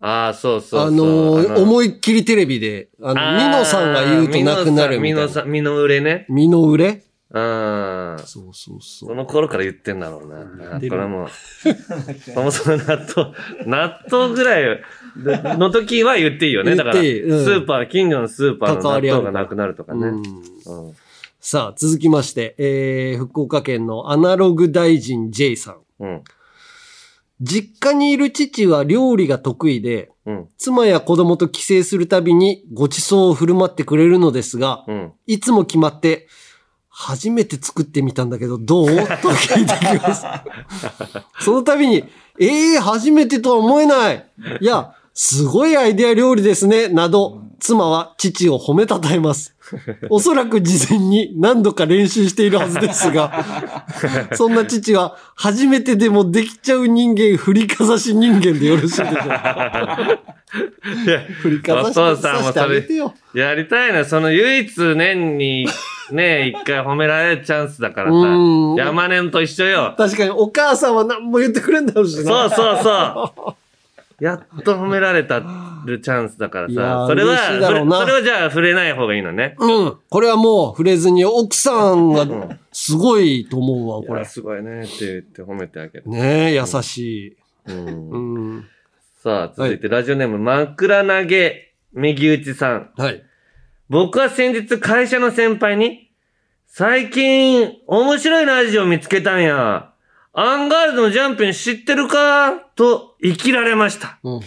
[0.00, 0.80] ああ、そうそうそう。
[0.88, 5.20] あのーあの思いっきりテレビで、あの、ミノさんが言うとなくなるみたいな。
[5.20, 6.26] ミノさん、ミノ売れね。
[6.28, 7.02] ミノ売れ？
[7.34, 8.16] うん。
[8.26, 9.06] そうそうそ。
[9.06, 10.78] そうの頃から言ってんだろうな。
[10.78, 11.28] これはもう、
[12.20, 13.34] そもそも納豆、
[13.64, 14.80] 納豆ぐらい
[15.58, 16.76] の時は言っていいよね。
[16.76, 20.12] だから、ス言っていいうんーパー、近所のスーパーの納関わりある豆がなくなるとかね。
[21.40, 25.76] さあ、続きまして、えー、福岡県のアナログ大臣 J さん。
[26.00, 26.22] うん。
[27.42, 30.48] 実家にいる父は料理が得意で、うん。
[30.56, 35.12] 妻や子供と帰省するたびにご馳走を振る舞ってくれるのですが、うん。
[35.26, 36.28] いつも決まって、
[36.88, 38.86] 初めて作ってみたんだけど、どう？
[38.86, 40.24] と聞いてきます。
[41.44, 42.04] その度に、
[42.38, 44.30] ええ初めてとは思えない。
[44.60, 46.88] いや、すごいアイデア料理ですね。
[46.88, 49.54] など、妻は父を褒めたたえます。
[50.10, 53.44] おそらく事前に何度か練習しているはずですが、
[54.34, 60.18] そんな父は初めてでもできちゃう人間、振りかざし人間でよろしいでしょうか。
[61.42, 63.14] 振りかざしお父さんもさせてあげてよ。
[63.34, 64.04] やりたいな。
[64.04, 65.66] その唯一年に、
[66.10, 68.74] ね、一回褒められるチャンスだからさうん。
[68.74, 69.94] 山根と一緒よ。
[69.96, 72.24] 確かにお母さんは何も言ってくれんだろうしな。
[72.24, 73.54] そうそうそう。
[74.22, 75.42] やっと褒められた
[75.84, 77.06] るチャンスだからいやーさ。
[77.08, 79.56] それは、嬉しいだろうなそれそれはじゃあ触れない方がいいのね。
[79.58, 79.96] うん。
[80.08, 82.24] これはもう触れずに、奥さんが
[82.70, 84.24] すごいと思うわ、これこれ。
[84.24, 86.04] すごいねって言って褒めてあげる。
[86.06, 87.36] ねえ、優しい。
[87.66, 88.64] うんうん。
[89.24, 92.90] さあ、続いてラジオネーム、枕投げ、右打ちさん。
[92.96, 93.24] はい。
[93.88, 96.12] 僕は先日会社の先輩に、
[96.68, 99.91] 最近、面白いラジオ見つけたんや。
[100.34, 102.54] アンガールズのジャンピン知ってるか？
[102.74, 104.18] とイキられました。
[104.22, 104.40] うん。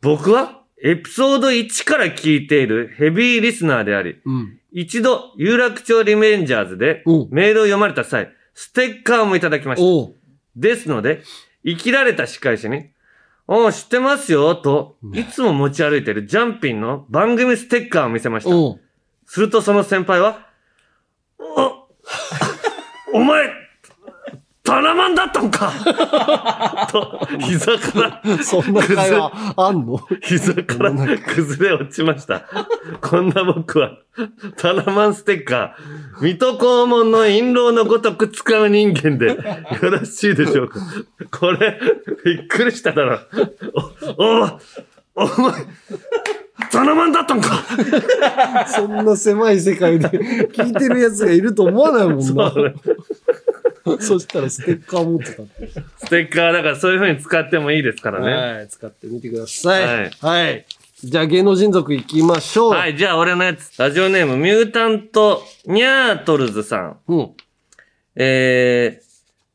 [0.00, 4.58] 僕はエピソード1から聞いているヘビーリスナーであり、うん。
[4.72, 10.12] 一度、有楽町リベンジャーズでうんメールを読まれた際、ステッカーもいただきました。
[10.56, 11.22] ですので、
[11.64, 12.90] イキられた司会者に、
[13.48, 18.50] おう知ってますよ、と、いつも持ち歩いているジャンピンの番組ステッカーを見せました。
[19.26, 20.46] するとその先輩は、
[21.38, 21.88] お、
[23.18, 23.65] お前、
[24.66, 25.72] タナマンだったんか
[26.90, 30.00] と、膝から、そんな会話あんの？
[30.22, 32.42] 膝から崩れ落ちました。
[33.00, 33.92] こんな僕は、
[34.56, 39.36] タナマンステッカー、水戸黄門の印籠のごとく使う人間でよ
[39.90, 40.80] ろしいでしょうか
[41.30, 41.78] これ、
[42.24, 43.20] びっくりしただろ。
[44.18, 45.52] お、お、お前、
[46.72, 47.62] タナマンだったんか
[48.66, 52.52] そんな狭い世界で聞いてる奴がいると思わないもんな。
[54.00, 55.68] そしたらステッカー持ってたって。
[55.98, 58.56] ステッカーだからそういう風に使ってもいいですからね。
[58.56, 58.68] はい。
[58.68, 59.86] 使ってみてください。
[59.86, 60.66] はいはい。
[61.04, 62.70] じゃあ芸能人族行きましょう。
[62.72, 63.76] はい、じゃあ俺のやつ。
[63.78, 66.96] ラジオネーム、ミュータント、ニャートルズさん。
[67.06, 67.30] うん。
[68.16, 69.02] え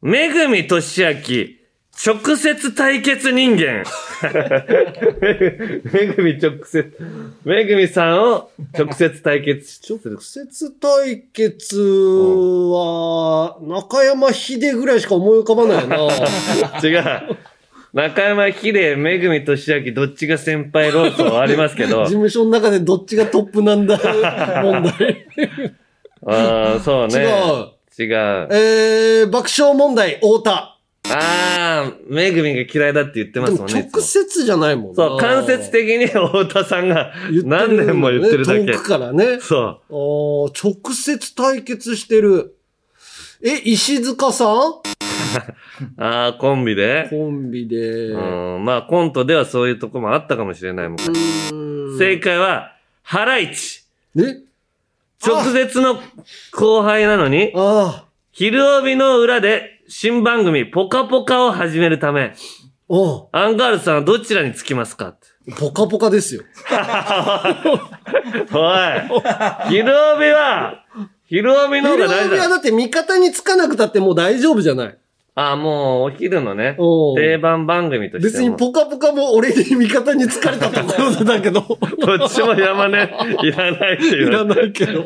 [0.04, 1.61] ー、めぐみとしあき、
[1.94, 3.84] 直接対決人間。
[5.92, 6.98] めぐみ直接、
[7.44, 10.12] めぐみさんを直接対決する。
[10.12, 15.98] 直接対決は、中山秀ぐらいしか思い浮かばないな。
[16.84, 17.38] 違う。
[17.94, 22.12] 中山秀、めぐみとしあき、どっちが先輩論争ありますけど事。
[22.12, 23.98] 務所の中でどっちがトップなんだ
[24.64, 25.26] 問題。
[26.26, 27.20] ああ、そうね。
[27.20, 27.82] 違う。
[28.00, 28.48] 違う。
[28.52, 30.71] えー、爆笑問題、太田。
[31.14, 33.90] ああ、めぐみが嫌いだって言ってまですももんね。
[33.94, 34.96] 直接じゃないもんな。
[34.96, 38.60] そう、間接的に 太田さんが何年も言ってるだけ。
[38.62, 39.40] ね遠くからね。
[39.42, 39.94] そう。
[39.96, 42.56] おー直接対決してる。
[43.44, 44.58] え、石塚さん？
[45.98, 47.08] ああ、コンビで？
[47.10, 48.10] コンビで。
[48.10, 50.98] うん、まあコントではそういうとこもあったかもしれないもん。
[51.54, 53.82] うん正解は、ハライチ。
[54.18, 54.38] え？
[55.26, 56.02] 直接の
[56.52, 58.06] 後輩なのに、ああ。
[58.32, 62.34] 昼帯の裏で新番組ポカポカを始めるため、
[62.88, 65.18] おうアンガールズさんはどちらにつきますか？
[65.60, 66.44] ポカポカですよ。
[68.54, 70.86] おい、昼帯は、
[71.28, 72.36] 昼帯の方昼が大事だ。
[72.36, 74.98] 帯はだって味方につかなくたってもう大丈夫じゃない。
[75.34, 76.76] あ、もうお昼のね、
[77.16, 78.34] 定番番組としても。
[78.34, 81.62] 別にポカポカも俺に味方につかれたところでだけど。
[81.62, 83.04] どっちも山根
[83.44, 84.28] いらないっていう。
[84.28, 85.06] いらないけど。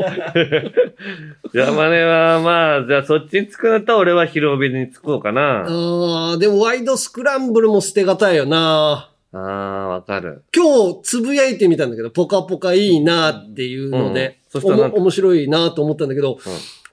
[1.53, 5.65] 山根はまあ、じゃあそっちにつくんだったら俺は昼帯につこうかな。
[5.67, 9.11] ああ、でもワイドスクランブルも捨てがたいよな。
[9.31, 10.43] ああ、わかる。
[10.55, 16.37] 今日つぶやいてみたんだけど、ポカポカいいなっていうので、うんそしたらなん面白いなと思ったんだけど、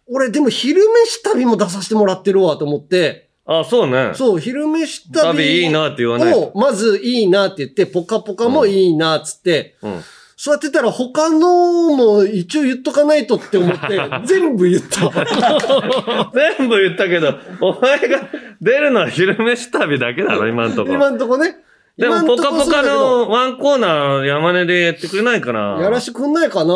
[0.09, 4.13] 俺でも昼飯旅も出させてもらってるわと思って、あ、そうね。
[4.15, 5.23] そう、昼飯旅。
[5.23, 10.01] 旅いいなって言わないとを、まずいいなって言って、ポカポカもいいなっつって、うん。
[10.37, 15.11] そうやってたら他のも一応言っとかないとって思って、 全部言った。
[16.35, 18.29] 全部言ったけど、お前が
[18.61, 20.93] 出るのは昼飯旅だけだろ、今んとこ。
[20.93, 21.57] 今んとこね。
[21.97, 26.75] でも、ぽかぽかのワンコーナー山根でやってくれないかなやらしてくんないかな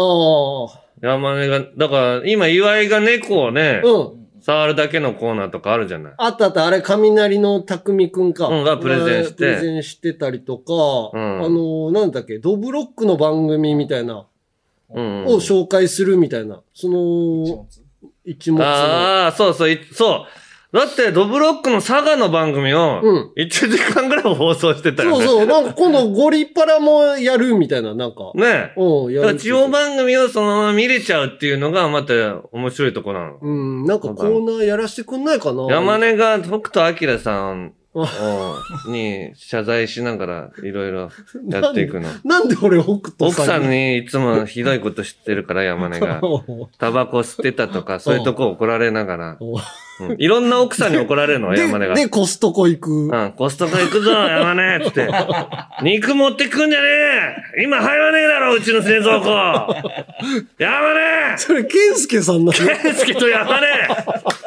[1.00, 4.26] 山根が、だから、今、岩井が猫をね、うん。
[4.40, 6.14] 触るだけのコーナーとかあるじゃない。
[6.18, 8.46] あったあった、あれ、雷の匠くんか。
[8.46, 14.26] うんがプレゼンしてプレゼンしてたりとか、んあの、なんだっけ、ドブロックの番組みたいな、
[14.90, 16.62] うん、を紹介するみたいな。
[16.72, 17.66] その、
[18.24, 18.64] 一物？
[18.64, 18.70] の。
[18.70, 20.45] ああ、そうそう、いそう。
[20.72, 23.00] だって、ドブロックの佐賀の番組を、
[23.36, 25.24] 1時間ぐらい放送してたよね。
[25.24, 28.32] そうそう、なんか今度ゴリパラもやるみたいな、なんか。
[28.34, 32.14] ねうん、やる地方番組をそのまま見れちゃうっていうのがまた
[32.52, 33.38] 面白いとこなの。
[33.40, 37.70] うん、なんかコーナーやらしてくんないかな山根が北斗晶さんを
[38.88, 41.10] に謝罪しながらいろいろ
[41.48, 42.10] やっていくの。
[42.24, 46.20] なんで俺北斗奥さんにいつもひどいこと知ってるから山根が。
[46.78, 49.38] タバコ吸ってたとか、そういうとこ怒られながら。
[49.40, 50.16] うん。
[50.18, 51.94] いろんな奥さんに怒られるの、山根が。
[51.94, 52.90] で、でコストコ行く。
[52.90, 55.08] うん、コストコ行くぞ、山根って。
[55.82, 56.86] 肉持ってくんじゃね
[57.58, 57.62] え。
[57.62, 59.28] 今入らねえだろ、うちの製造庫。
[60.58, 60.94] 山
[61.32, 61.38] 根。
[61.38, 63.66] それ、ケンスケさんなのケンスケと山根。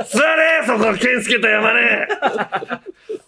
[0.06, 1.80] 座れそこ、ケンスケと山根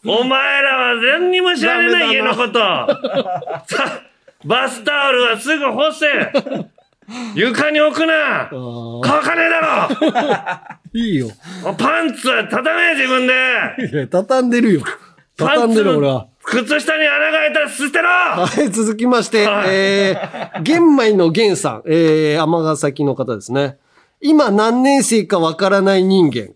[0.05, 4.01] お前らは何にも知られない家のことさ、
[4.43, 6.07] バスタオルはすぐ干せ
[7.35, 11.29] 床に置くな乾かねえだいいよ。
[11.63, 13.33] ろパンツは畳め自分で
[13.93, 14.81] いや、畳んでるよ。
[15.37, 16.27] 畳んでる俺は。
[16.43, 23.77] 靴下に穴が開いたら捨てろはい、続きまして、えー、玄米の玄さん、えー、尼崎の方ですね。
[24.19, 26.53] 今何年生かわからない人間。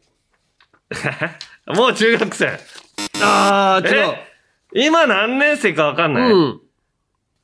[1.76, 2.60] もう中学生。
[3.22, 4.16] あー、違う。
[4.74, 4.86] え？
[4.86, 6.61] 今何年生かわかんない、うん。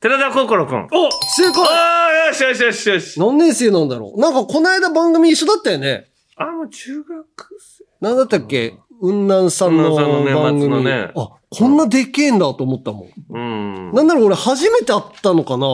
[0.00, 0.86] 寺田心くん。
[0.92, 3.18] お正解ああ、よしよしよしよし。
[3.20, 6.08] 何年生なんだろうなんかこの間番組一緒だったよね。
[6.36, 7.26] あ、もう中学
[7.58, 7.84] 生。
[8.00, 8.74] なんだったっけ？
[9.00, 10.68] 雲南さんの雲南さんのね番組。
[10.68, 13.10] 松のねあ、こんなでけえんだと思ったもん。
[13.30, 13.92] うん。
[13.92, 15.66] なんだろう俺初めて会ったのかな？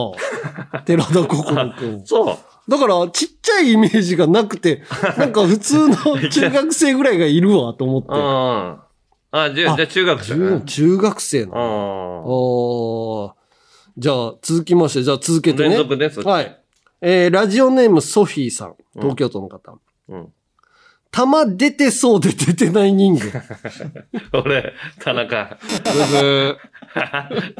[0.85, 2.05] 寺田心くん。
[2.05, 2.37] そう。
[2.71, 4.83] だから、ちっちゃいイメージがなくて、
[5.17, 5.95] なんか普通の
[6.29, 8.07] 中学生ぐらいがいるわと思って。
[8.11, 8.88] ああ。
[9.31, 10.61] あ、じゃあ、じゃあ中学生ね。
[10.65, 13.35] 中学生の？
[13.35, 13.39] ああ。
[13.97, 15.69] じゃあ、続きまして、じゃあ続けてね。
[15.69, 16.59] 連続でそっちはい。
[17.01, 18.75] えー、ラジオネームソフィーさん。
[18.95, 19.77] 東京都の方。
[20.09, 20.33] うん。
[21.11, 23.43] 玉出てそうで出てない人間。
[24.33, 25.57] 俺、田中。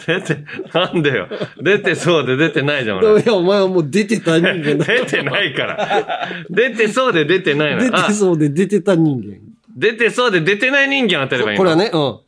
[0.05, 0.37] 出て、
[0.71, 1.27] なんでよ。
[1.61, 3.03] 出てそうで出てないじゃん。
[3.03, 4.85] いや、お前はもう出てた人間だ。
[4.93, 6.27] 出てないから。
[6.49, 7.81] 出てそうで出てないの。
[7.81, 9.48] 出てそうで出てた人間。
[9.75, 11.59] 出てそうで出てない人間当てればいいの？
[11.59, 12.19] これはね、うん。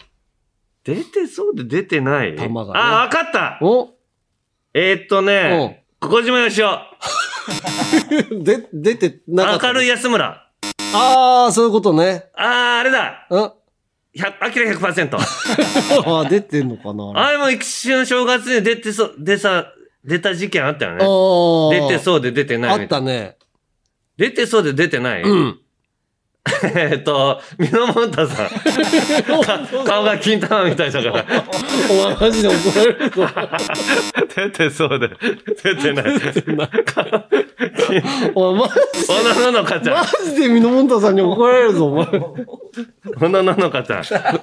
[0.83, 2.35] 出てそうで出てない？
[2.35, 3.91] 玉がねあ、わかったお
[4.73, 6.77] えーっとね、小島よしお。
[8.43, 9.67] で、出てなかった。
[9.67, 10.47] 明るい安村。
[10.93, 12.25] ああ、そういうことね。
[12.35, 13.27] あー、あれだ。
[13.29, 13.51] うん。
[14.13, 15.15] 百アキラ100%。
[15.17, 19.73] ああ、出てんのかなあれも一瞬正月に出てそう、出さ、
[20.03, 20.97] 出た事件あったよね。
[21.87, 23.37] 出てそうで出てないあったね。
[24.17, 25.21] 出てそうで出てない？
[25.23, 25.59] うん。
[26.63, 28.47] えっと、ミノモンタさん。
[28.47, 28.53] か
[29.85, 31.25] 顔が金玉みたいだから。
[31.89, 33.27] お前マジで怒られるぞ。
[34.35, 35.09] 出てそうで、
[35.63, 36.05] 出てない。
[38.33, 38.73] お前マジ
[39.07, 39.95] おのののかちゃん。
[39.97, 42.07] マジでミノモンタさんに怒られるぞ、お前。
[43.21, 44.03] おのののかちゃん。
[44.03, 44.39] 顔が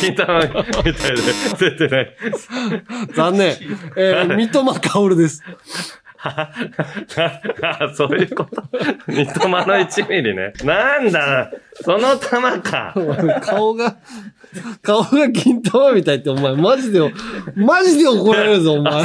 [0.00, 0.92] 金玉みたいで
[1.58, 2.16] 出てない。
[3.12, 3.56] 残念。
[3.96, 5.42] えー、三笘薫です。
[6.22, 6.52] あ、
[7.94, 8.62] そういうこと。
[9.06, 10.52] 三笘の1ミリね。
[10.64, 11.50] なんだ、
[11.82, 12.94] その玉か。
[13.42, 13.96] 顔が、
[14.82, 17.00] 顔が金玉みたいって、お前マジで、
[17.56, 19.04] マジで怒られるぞ、お前。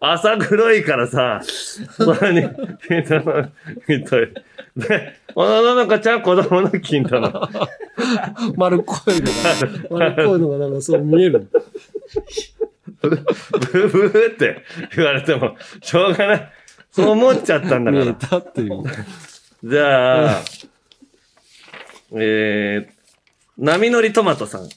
[0.00, 2.48] 朝黒いからさ、それに、
[2.88, 3.48] 金玉
[3.86, 4.32] みたい。
[4.76, 7.48] で、おのののかちゃんは子供の金玉。
[8.56, 11.48] 丸っこいのが、丸っこいのがなんかそう見える。
[13.02, 14.64] ブーブーって
[14.96, 16.52] 言われても、しょうがない。
[16.90, 18.14] そう思っちゃったんだか見えら。
[18.14, 18.82] たっていう。
[19.64, 20.42] じゃあ、
[22.14, 22.88] えー、
[23.58, 24.68] 波乗りトマトさん。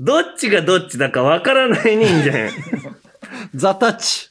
[0.00, 2.50] どっちがどっちだかわからない人間。
[3.54, 4.30] ザタッチ。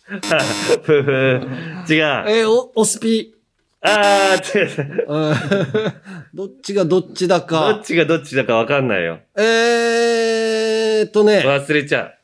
[0.83, 1.45] ふふ違う。
[1.89, 3.35] えー、お、オスピ
[3.81, 5.07] あー、違う。
[5.07, 5.93] ー。
[6.33, 7.83] どっちがどっちだどかっ。
[7.83, 9.19] ちがどっちだかわかんないよ。
[9.35, 12.16] えーっとね、忘れちゃ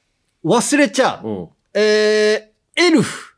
[0.44, 1.28] 忘れちゃう。
[1.28, 1.34] うう。
[1.44, 1.50] ん。
[1.74, 3.36] えー、エルフ。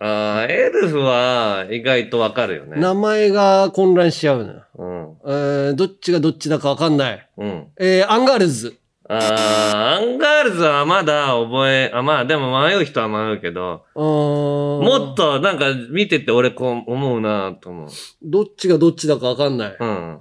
[0.00, 2.80] ああ、エルフは意外とわかるよね。
[2.80, 4.62] 名前が混乱しちゃうのよ。
[4.76, 5.16] うん。
[5.26, 7.28] えー、どっちがどっちだかわかんない。
[7.36, 7.66] うん。
[7.78, 8.76] えー、アンガールズ。
[9.08, 17.88] ああ、アンガールズはまだ覚え、あ、まあでも迷う人は迷うけど、もっとなんか見てて俺こう思うなと思う。
[18.22, 19.76] どっちがどっちだかわかんない。
[19.78, 20.18] うん。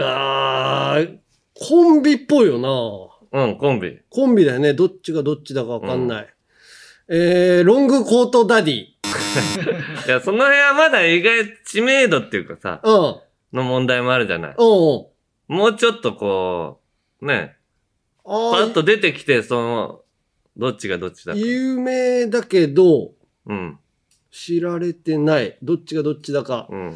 [0.00, 1.18] あー、
[1.54, 3.11] コンビっぽいよな。
[3.32, 3.98] うん、コンビ。
[4.10, 4.74] コンビだよね。
[4.74, 6.34] どっちがどっちだかわかんない。
[7.08, 8.74] えー、ロングコートダディ。
[10.06, 13.56] いや、その辺はまだ意外知名度っていうかさ、うん。
[13.56, 14.50] の問題もあるじゃない。
[14.50, 14.56] うん。
[14.56, 15.08] も
[15.48, 16.80] うちょっとこ
[17.20, 17.56] う、ね、
[18.24, 20.00] あパッと出てきて、その、
[20.56, 21.38] どっちがどっちだか。
[21.38, 23.12] 有名だけど、
[23.46, 23.78] うん。
[24.30, 25.58] 知られてない。
[25.62, 26.66] どっちがどっちだか。
[26.70, 26.94] うんうん。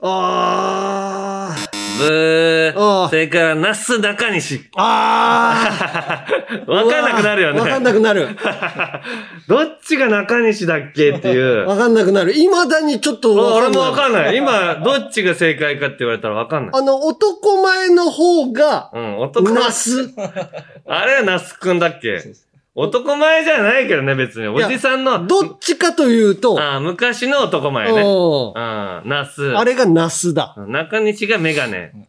[0.00, 1.79] あー。
[2.00, 2.72] ブー。
[2.76, 4.60] あー正解は、なすなかにし。
[4.76, 6.26] あ
[6.66, 7.60] わかんなくなるよね。
[7.60, 8.28] わかんなくなる。
[9.48, 11.66] どっちが中西だっけっていう。
[11.66, 12.32] わかんなくなる。
[12.32, 13.68] 未だにちょっとわかんない。
[13.68, 14.36] 俺もわかんない。
[14.36, 16.70] 今、どっちが正解かって言われたらわかんない。
[16.74, 19.70] あの、男前の方が、うん、男前ナ。
[19.70, 20.10] ス。
[20.86, 22.22] あれは那須くんだっけ？
[22.74, 24.48] 男前じゃないけどね、別に。
[24.48, 28.00] おじさんの、どっちかというと、ああ昔の男前ね。
[28.00, 28.54] うんうん、
[29.08, 29.56] 那須。
[29.58, 30.54] あれがナスだ。
[30.56, 32.08] 中西がメガネ。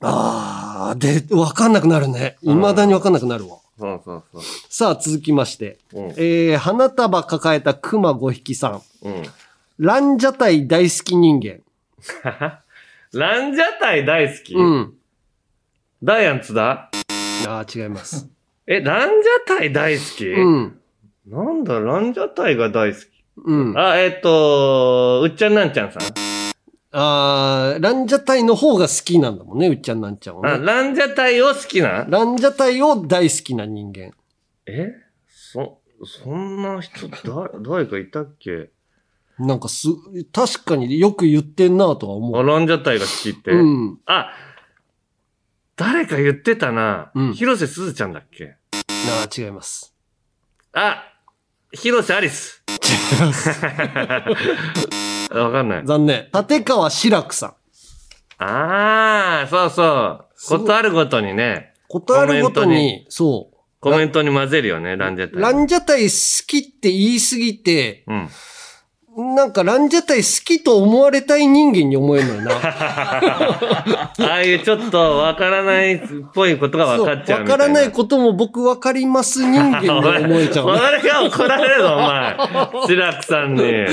[0.00, 2.36] ああ、で、わかんなくなるね。
[2.42, 3.58] 未だにわかんなくなるわ。
[3.78, 4.42] そうそうそう。
[4.68, 5.78] さあ、続きまして。
[5.94, 8.82] うんえー、花束抱えた熊5匹さん。
[9.02, 9.22] うん。
[9.78, 11.60] ランジャタイ大好き人間。
[13.14, 14.54] ランジャタイ大好き？
[14.54, 14.94] うん。
[16.02, 16.90] ダイアンツだ？
[17.46, 18.28] ああ、違います。
[18.66, 20.26] え、ランジャタイ大好き？
[20.28, 20.78] うん。
[21.26, 23.04] なんだ、ランジャタイが大好き。
[23.44, 23.78] うん。
[23.78, 26.02] ああ、えっ、と、うっちゃんなんちゃんさん。
[26.94, 30.66] あー、ランジャタイの方が好きなんだもんね、うっちゃんなんちゃんはあ、ね。
[30.66, 32.04] ランジャタイを好きな？
[32.08, 34.10] ランジャタイを大好きな人間。
[34.66, 34.92] え？
[35.28, 37.18] そ、そんな人、だ、
[37.66, 38.70] 誰かいたっけ？
[39.38, 39.88] なんかす、
[40.32, 42.46] 確かによく言ってんなとは思あ、う。
[42.46, 43.50] ランジャタイが好きって。
[43.52, 43.98] うん。
[44.04, 44.30] あ、
[45.82, 47.10] 誰か言ってたな。
[47.14, 48.54] うん広瀬すずちゃんだっけ？
[48.72, 49.94] ああ、違います。
[50.72, 51.02] あ、
[51.72, 52.62] 広瀬アリス。
[52.68, 53.48] 違います。
[55.34, 55.82] わかんない。
[55.84, 56.28] 残念。
[56.32, 57.54] 立川志らくさん。
[58.44, 60.26] ああ、そうそ
[60.56, 60.58] う。
[60.60, 65.38] ことあるごとにね、ことあるごとコメントに、そコメントに混ぜるよね、ランジャタう。
[65.40, 65.42] イ。
[65.42, 68.28] ランジャタイ好きって言いすぎて、うん。
[69.14, 72.50] なんかランジャタイ好きと思われたい人間に思えるのよな。
[72.54, 76.00] ああいうちょっとわからないっ
[76.32, 77.46] ぽいことが分かっちゃうわ。
[77.46, 80.80] からないことも僕わかります人間に思えちゃうね。
[81.02, 82.36] 俺が怒られるぞ、お前。
[82.86, 83.62] 白くさんに。
[83.62, 83.86] おい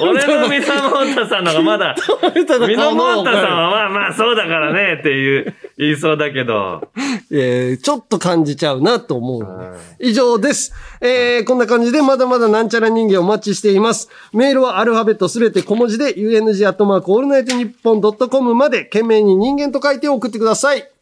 [0.00, 1.96] 俺の三田モンタさんの方がまだ、
[2.32, 2.58] 三田
[2.92, 6.86] モンタさんはまあまあそうだからねっていう、言いそうだけど。
[7.32, 9.76] えーちょっと感じちゃうなと思う。
[9.98, 10.72] 以上です。
[11.00, 14.08] えーこんな感じでまだまだなんちゃら人間お待ちしています。
[14.32, 20.93] メールはアルファベットすべて小文字で UNG アットマークオールナイトニッポンドットコムまで件名に人間と書いて送ってください。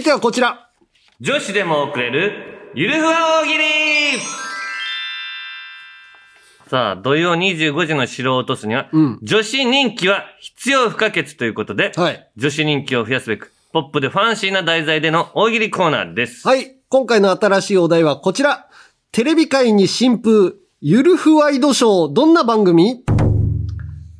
[0.00, 0.70] いてはこちら。
[1.20, 3.64] 女子でも送れる、ゆるふわ大喜利
[6.68, 12.30] さあ、土曜25時の城を落とすには、うん女子人気は必要不可欠ということで、はい。
[12.36, 16.46] 女子人気を増やすべく、ポップでファンシーな題材での大喜利コーナーです。
[16.46, 16.76] はい。
[16.88, 18.68] 今回の新しいお題はこちら。
[19.12, 23.04] テレビ界に新風、ゆるふワイドショー、どんな番組？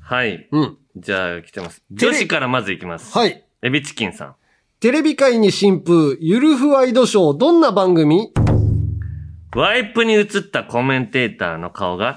[0.02, 0.48] はい。
[0.50, 0.76] うん。
[0.96, 1.82] じゃあ、来てます。
[1.96, 3.16] テレ女子からまずいきます。
[3.16, 3.44] はい。
[3.62, 4.34] エビチキンさん。
[4.80, 8.32] テレビ界に新風、ゆるふワイドショー、どんな番組？
[9.54, 12.16] ワイプに映ったコメンテーターの顔が、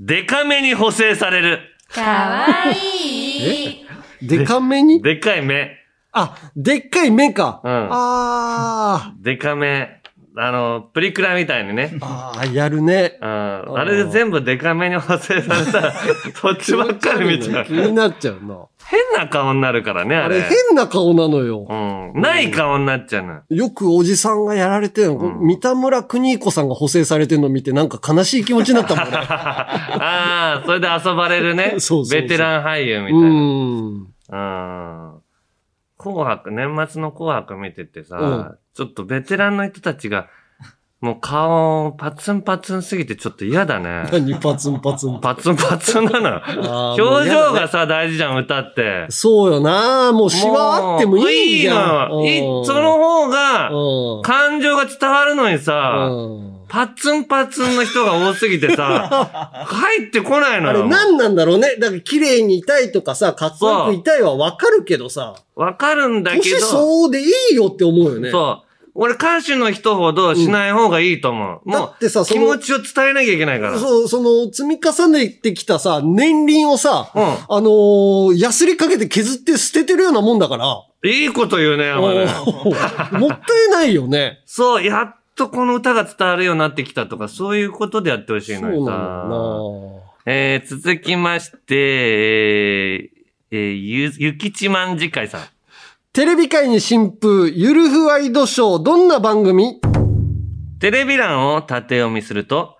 [0.00, 1.60] デカめに補正される。
[1.92, 3.86] かわいい。
[4.26, 5.00] でかめに？
[5.02, 5.70] でかい目。
[6.10, 7.60] あ、でっかい目か。
[7.62, 10.02] うんあでかめ。
[10.36, 11.92] あの、プリクラみたいにね。
[11.94, 11.98] ー。
[12.02, 13.18] あー、やるね。
[13.20, 15.92] ああれで全部デカめに補正されたら、
[16.34, 17.72] そっちばっかり見ちゃう気。
[17.72, 18.56] になっちゃうな。
[18.84, 20.36] 変な顔になるからね、あれ。
[20.36, 21.66] あれ変な顔なのよ。
[21.68, 22.20] うん。
[22.20, 23.40] ない顔になっちゃうの。
[23.48, 29.16] よくおじさんがやられてるの、うん三田村邦彦さんが補正されてるの見てなんか悲しい気持ちになったもんね。
[29.22, 31.76] ああ、それで遊ばれるね。
[31.78, 33.28] そうそうベテラン俳優みたういな。
[33.28, 35.12] ん。
[35.12, 35.20] うん。
[35.96, 40.28] 紅白、年末の紅白見ててさ、うんちょっとベテランの人たちが、
[41.00, 44.08] もう顔、パツンパツンすぎてちょっと嫌だね。
[44.10, 44.34] 何？
[44.40, 45.20] パツンパツン。
[45.20, 46.94] パツンパツンなの。
[46.94, 49.06] 表情がさ、大事じゃん、歌って。
[49.10, 52.12] そうよなもうシワあってもいいじゃん。
[52.24, 59.06] いいのその方が、うん感情が伝わるのにさ、うんパツンパツンの人が多すぎてさ、
[59.66, 60.86] 入ってこないのあれよ。
[60.86, 61.76] 何なんだろうね。
[61.78, 68.30] だから綺麗にいたいとかさ、かっこよくいたいはわかるけどさ、わかるんだけ年ど、相応でいいよって思うよね。
[68.30, 68.63] そう。
[68.96, 71.70] 俺歌手の人ほどしない方がいいと思う。
[71.70, 73.78] だもってさ気持ちを伝えなきゃいけないから。
[73.78, 82.24] そう、その、積み重ねてきたさ、年輪をさ、うんあのー、ヤスリかけて削って捨ててるようなもんだから、いいこと言うね、山根。
[83.18, 84.42] もったいないよね。
[84.46, 93.08] そう、やっとこの歌が伝わるようになってきたとか、そういうことでやってほしいのにそうえー、続きまして、えー、
[93.50, 95.42] えーゆ、ゆきちまんじかいさん。
[96.14, 99.80] なテレビ界に新風、ゆるふワイドショー、どんな番組？
[100.78, 102.76] テレビ欄を縦読みすると、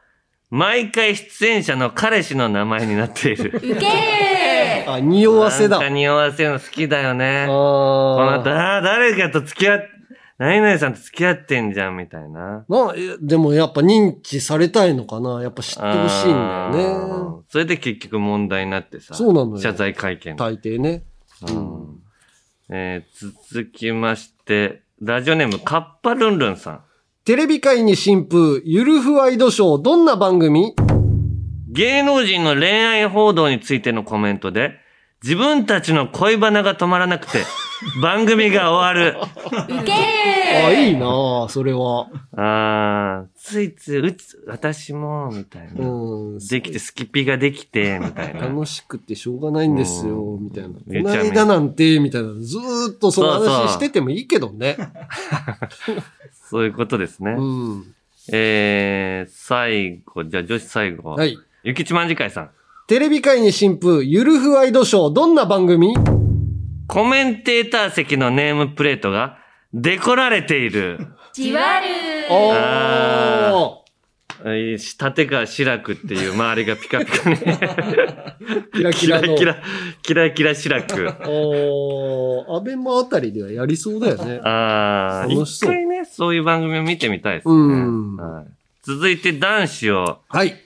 [0.50, 3.60] 毎回出演者の彼氏の名前になっている。
[3.60, 5.78] ウケあ、匂わせだ。
[5.80, 7.42] なんか匂わせるの好きだよね。
[7.42, 9.80] あこのーだ、誰かと付き合っ、
[10.38, 12.64] 何々さんと付き合ってんじゃん、みたいな。
[12.68, 16.84] なえでもやっぱ認知されたいのかなやっぱ知ってほしいんだよあね。
[16.84, 19.14] ーそれで結局問題になってさ。
[19.14, 20.36] そうなのよ謝罪会見。
[20.36, 21.02] 大抵ね。
[21.48, 22.03] うん
[22.70, 26.80] えー続きまして、ラジオネーム、カッパルンルンさん。
[27.24, 30.74] テレビ界に新風、ゆるふワイドショー、どんな番組？
[31.68, 34.78] 芸能人の恋愛報道についてのコメントで、
[35.24, 37.38] 自分たちの恋バナが止まらなくて、
[38.02, 39.18] 番組が終わる。
[39.74, 39.92] ウケ
[40.66, 42.10] あ、いいなあそれは。
[42.36, 45.88] あー、ついつい、うつ、私も、みたいな。
[45.88, 46.38] うん。
[46.38, 48.48] できて、スキピができて、みたいな。
[48.48, 50.68] 楽しくてしょうがないんですよ、みたいな。
[50.68, 52.28] この間なんて、みたいな。
[52.34, 54.76] ずーっとその話しててもいいけどね。
[56.50, 57.30] そういうことですね。
[57.30, 57.94] うん。
[58.30, 61.12] えー、最後、じゃあ女子最後。
[61.12, 61.38] はい。
[61.62, 62.50] ゆきちまんじかいさん。
[62.86, 65.94] テレビ界に新風、ゆるふワイドショー、どんな番組？
[66.86, 69.38] コメンテーター席のネームプレートが、
[69.72, 70.98] デコられている。
[71.32, 71.86] じわる
[72.30, 77.36] あおーえー立川志らくっていう周りがピカピカに。
[78.74, 79.34] キラキラの。
[79.34, 79.56] キラ
[80.02, 81.08] キラキラ志らく。
[81.26, 84.40] おー、アベマあたりではやりそうだよね。
[84.44, 87.54] ああ、楽しそう一回ね、そういう番組を見てみたいですね。
[87.54, 88.46] うんはい、
[88.82, 90.63] 続いて男子をはい。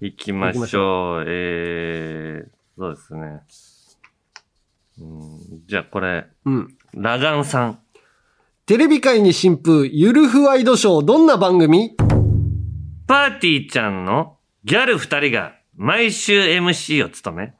[0.00, 1.24] 行きましょう。
[1.28, 2.48] えー、
[2.78, 3.40] そうですね。
[4.98, 6.74] うん、じゃあこれ、うん。
[6.94, 7.78] ラガンさん。
[8.64, 11.96] テレビ界に新風、ゆるふワイドショー、どんな番組？
[13.06, 17.54] パーティーちゃんのギャル二人が毎週 MC を務め、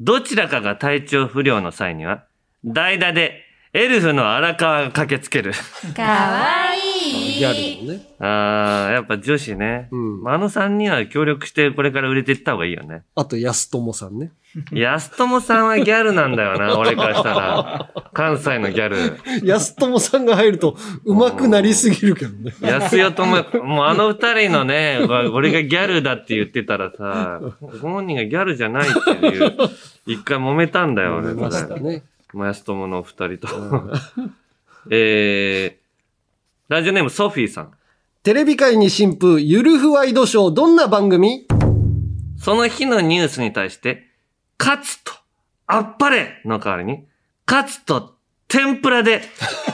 [0.00, 2.24] どちらかが体調不良の際には、
[2.64, 3.45] 代打で
[3.76, 5.52] エルフの荒川が駆けつける。
[5.94, 8.06] かわいいギャルのね。
[8.18, 9.88] あー、やっぱ女子ね。
[9.90, 13.02] うんあの三人は協力してこれから売れていった方がいいよね。
[13.14, 14.32] あと、安友さんね。
[14.72, 17.90] 安友さんはギャルなんだよな、 俺からしたら。
[18.14, 18.96] 関西のギャル。
[19.44, 22.54] 安友さんが入ると、上手くなりすぎるけどね。
[22.62, 25.00] 安代とも、もうあの二人のね、
[25.34, 27.42] 俺がギャルだって言ってたらさ、
[27.82, 29.54] 本人がギャルじゃないっていう、
[30.06, 31.32] 一回揉めたんだよ、俺。
[31.32, 32.04] 思いましたね。
[32.32, 33.48] もやすともの二人と。
[34.90, 37.72] えー、ラジオネームソフィーさん。
[38.22, 41.46] テレビ界に新風、ゆるふワイドショー、どんな番組？
[42.38, 44.08] その日のニュースに対して、
[44.58, 45.12] 勝つと、
[45.66, 47.06] あっぱれの代わりに、
[47.46, 48.16] 勝つと、
[48.48, 49.22] 天ぷらで、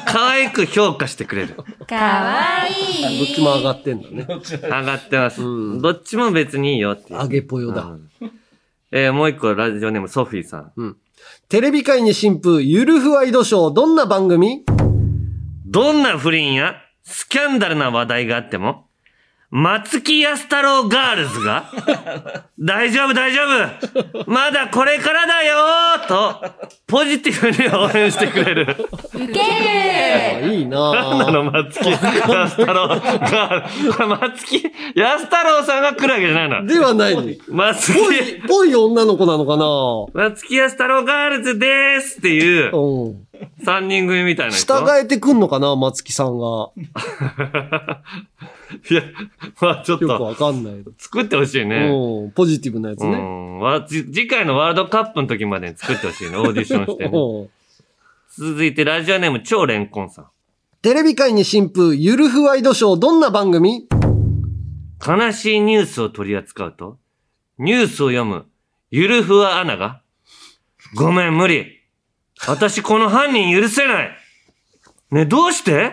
[0.06, 1.54] 可愛く評価してくれる。
[1.86, 2.34] かわ
[2.68, 4.26] どいいっちも上がってんだね。
[4.28, 5.42] 上がってます。
[5.42, 7.18] うんどっちも別にいいよっていう。
[7.18, 7.82] 揚げぽよだ。
[7.82, 8.10] うん
[8.94, 10.96] えーもう一個ラジオネームソフィーさん。
[11.52, 14.64] テレビ界に新風、ゆるふワイドショー、どんな番組？
[15.66, 16.76] どんな不倫や？
[17.04, 18.86] スキャンダルな話題があっても、
[19.54, 21.70] 松木安太郎ガールズが、
[22.58, 26.42] 大丈夫大丈夫まだこれからだよーと、
[26.86, 28.76] ポジティブに応援してくれる。
[29.12, 34.06] ウケあるいいななんなの松木安太郎ガールズ。
[34.06, 36.66] 松木安太郎さんが来るわけじゃないの。
[36.66, 37.22] ではないの。
[37.50, 39.58] 松ぽい木、、ぽい女の子なのか
[40.18, 43.26] 松木安太郎ガールズでーすっていうなうん。
[43.66, 44.74] 三人組みたいな人。
[44.78, 46.70] 従えてくんのかな松木さんが。
[48.90, 49.02] いや、
[49.60, 50.84] まあちょっよくとわかんない。
[50.98, 51.88] 作ってほしいね。
[51.88, 52.30] うん。
[52.32, 53.16] ポジティブなやつうね。
[53.16, 56.36] んわじ次回のワールドカップの時までに作ってほしいね。
[56.36, 57.10] オーディションしてね。
[57.14, 57.48] うん
[58.34, 60.26] 続いてラジオネーム超レンコンさん。
[60.80, 63.86] テレビ界に新風、ゆるふワイドショー、どんな番組？
[65.06, 66.98] 悲しいニュースを取り扱うと、
[67.58, 68.46] ニュースを読む、
[68.90, 70.00] ゆるふわアナが、
[70.94, 71.80] ごめん、無理。
[72.48, 74.10] 私この犯人許せない。
[75.10, 75.92] ね、どうして？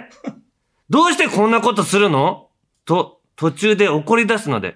[0.89, 2.48] どうしてこんなことするの？
[2.89, 4.75] と、途中で怒り出すので、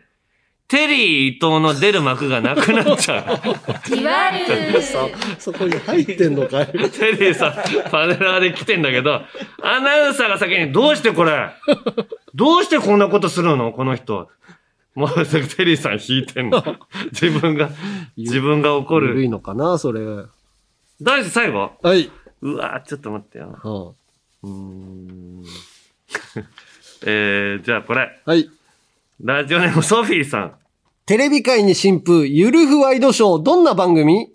[0.67, 3.25] テリー伊藤の出る幕がなくなっちゃう。
[3.89, 5.07] じわる さ
[5.39, 6.67] そこに入ってんのかい？
[6.91, 9.23] テリーさん、パネラーで来てんだけど、
[9.63, 11.49] アナウンサーが先に、どうしてこれ？
[12.35, 13.71] どうしてこんなことするの？
[13.71, 14.29] この人。
[14.93, 16.63] もう、テリーさん引いてんの。
[17.11, 17.71] 自分が、
[18.15, 19.07] 自分が怒る。
[19.15, 19.79] 悪いのかな？
[19.79, 20.05] それ。
[20.05, 20.25] は
[21.01, 21.71] 大事最後？
[21.95, 22.11] い。
[22.43, 23.57] うわーちょっと待ってよ。
[23.63, 23.93] は
[24.43, 25.43] うーん。
[27.05, 28.09] えー、じゃあこれ。
[28.25, 28.49] あはい。
[29.21, 30.55] ラジオネームソフィーさん。
[31.05, 34.31] テレビ界に新風、ゆるふワイドショー、どんな番組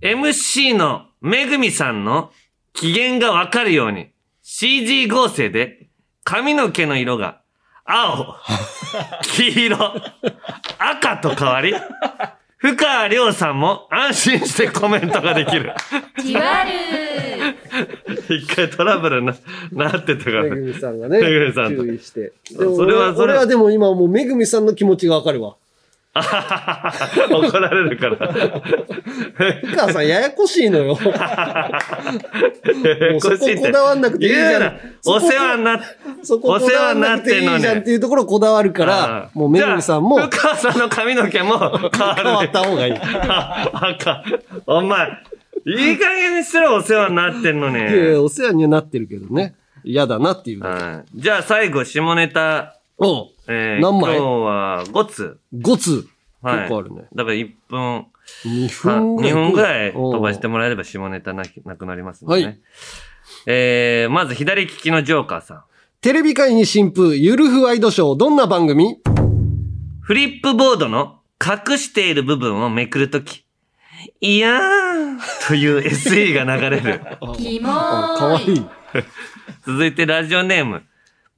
[0.00, 2.30] ？MC のめぐみさんの
[2.72, 5.88] 機嫌がわかるように CG 合成で
[6.24, 7.42] 髪の毛の色が
[7.84, 8.36] 青、
[9.22, 9.76] 黄色、
[10.78, 11.74] 赤と変わり、
[12.62, 15.74] 深川亮さんも安心してコメントができる。
[16.22, 16.70] じわる
[18.38, 19.34] 一回トラブルな、
[19.72, 22.32] なってたからめぐみさんがね、めぐみさんと注意して。
[22.56, 25.56] でもそれはそれ俺はでも今もうめぐみさんの気持ちがわかるわ。
[27.30, 28.16] 怒られるから。
[28.20, 30.88] お母さんややこしいのよ。
[30.88, 30.98] もう
[33.20, 34.78] そここだわんなくていいじゃん。
[35.06, 35.80] お世話になっ
[36.22, 42.22] そここだわんなくていいじゃんっていうところこだわるから、もうめぐみさんもじゃあ深川さんの髪の毛も変わる。
[42.22, 42.94] 変わった方がいい。
[42.94, 44.22] あ赤。
[44.66, 45.08] お前、
[45.64, 47.78] いい加減にしろお世話になってんのに。
[47.78, 49.54] いやいやお世話にはなってるけどね。
[49.82, 50.60] 嫌だなっていう。
[50.60, 52.76] はいじゃあ最後、下ネタ。
[52.98, 54.16] おうえー、何枚？
[54.16, 55.38] 今日は5つ。
[55.54, 56.08] 5つ。
[56.40, 56.58] はい。
[56.60, 57.06] 結構あるね。
[57.14, 58.06] だから1分、
[58.44, 59.32] 2分ぐらい。
[59.32, 62.32] 2分ぐらい飛ばしてももらえれば下ネタなきなくなりますね。
[62.32, 62.60] はい
[63.46, 65.62] えー、まず左利きのジョーカーさん。
[66.00, 69.00] テレビ界に新風、ゆるふワイドショー、どんな番組？
[70.00, 73.44] フリップボードの隠している部分をめくるとき、
[74.20, 77.00] いやーという SE が流れる。
[77.38, 78.66] キモあかわいい。
[79.64, 80.82] 続いてラジオネーム。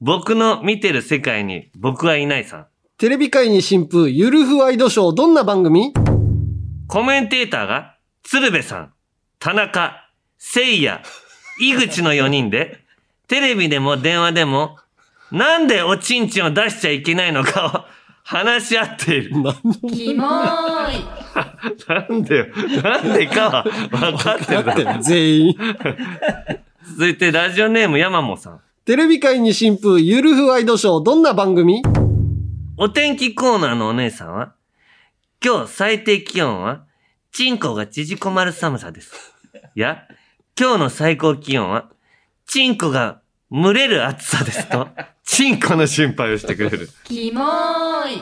[0.05, 2.67] 僕の見てる世界に僕はいないさん。
[2.99, 5.93] テレビ界に新風、ゆるふワイドショー、どんな番組？
[6.87, 8.93] コメンテーターが鶴瓶さん、
[9.39, 11.01] 田中、聖夜、
[11.59, 12.85] 井口の4人で、
[13.27, 14.77] テレビでも電話でも、
[15.31, 17.71] なんでおちんちんを出しちゃいけないのかを
[18.23, 19.31] 話し合っている。
[19.91, 21.03] キモーい
[21.89, 22.47] なんでよ、
[22.83, 25.01] なんでかは分かってるだろ。
[25.01, 25.57] 全員。
[26.91, 28.61] 続いてラジオネーム山もさん。
[28.85, 31.81] テレビ界に新風、ゆるふワイドショー、どんな番組？
[32.77, 34.53] お天気コーナーのお姉さんは、
[35.43, 36.85] 今日最低気温は、
[37.31, 39.33] チンコが縮こまる寒さです。
[39.73, 40.03] いや、
[40.55, 41.89] 今日の最高気温は、
[42.45, 43.21] チンコが
[43.51, 44.87] 蒸れる暑さですと、
[45.23, 46.87] チンコの心配をしてくれる。
[47.05, 48.13] キモー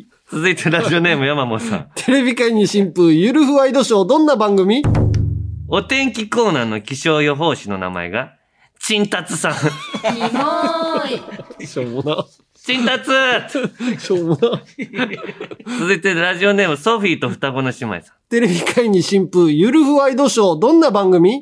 [0.00, 1.90] い続いてラジオネーム山本さん。
[1.94, 4.82] テレビ界に新風、ゆるふワイドショー、どんな番組？
[5.68, 8.34] お天気コーナーの気象予報士の名前が、
[8.84, 9.52] チンタツさん。
[9.52, 12.26] キモーいしょうもな。
[12.52, 13.12] チンタツ
[14.00, 14.60] しょうもな。
[15.78, 18.16] 続いてラジオネームソフィーと双子の姉妹さん。
[18.28, 21.40] テレビ界に新風、ゆるふワイドショー、どんな番組？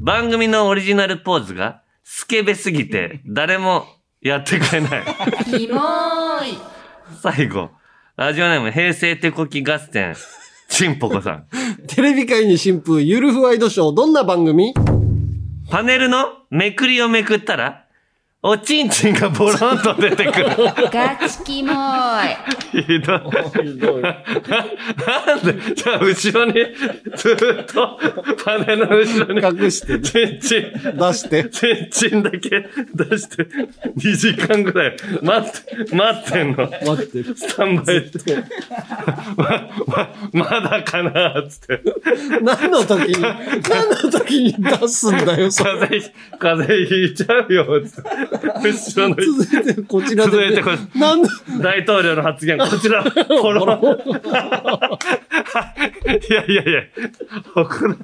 [0.00, 3.86] 番組のオリジナルポーズが、スケベすぎて、誰も
[4.20, 5.04] やってくれない。
[5.44, 6.58] キモーい
[7.22, 7.70] 最後、
[8.16, 10.16] ラジオネーム平成手こき合戦、
[10.68, 11.46] チンポコさん。
[11.86, 14.74] テレビ界に新風、ゆるふワイドショー、どんな番組？
[15.68, 17.85] パネルのめくりをめくったら、
[18.42, 20.46] おちんちんがボロンと出てくる。
[20.92, 22.32] ガチキモー
[22.78, 23.16] いひど
[23.98, 24.02] い。
[24.02, 26.52] なんで、じゃあ後ろに、
[27.16, 27.98] ずっと、
[28.44, 31.48] パネルの後ろに、隠して、ちんちん、出して。
[31.48, 33.48] ちんちんだけ出して、
[33.96, 36.70] 2時間ぐらい待って、待ってんの。
[36.86, 37.34] 待ってる。
[37.36, 38.36] スタンバイして。
[39.36, 41.80] ま、ま、まだかなつって。
[42.42, 45.70] 何の時に、何の時に出すんだよ、それ。
[45.70, 47.80] 風邪ひ、風邪ひいちゃうよ。
[47.84, 48.25] つって。
[48.30, 50.78] 後ろの続いて、こちらで続いてこれ。
[50.98, 51.28] なんで、
[51.62, 53.10] 大統領の発言、こちら、 こ
[53.54, 53.60] の、
[56.06, 56.82] いやいやいや、
[57.54, 57.96] 怒ら、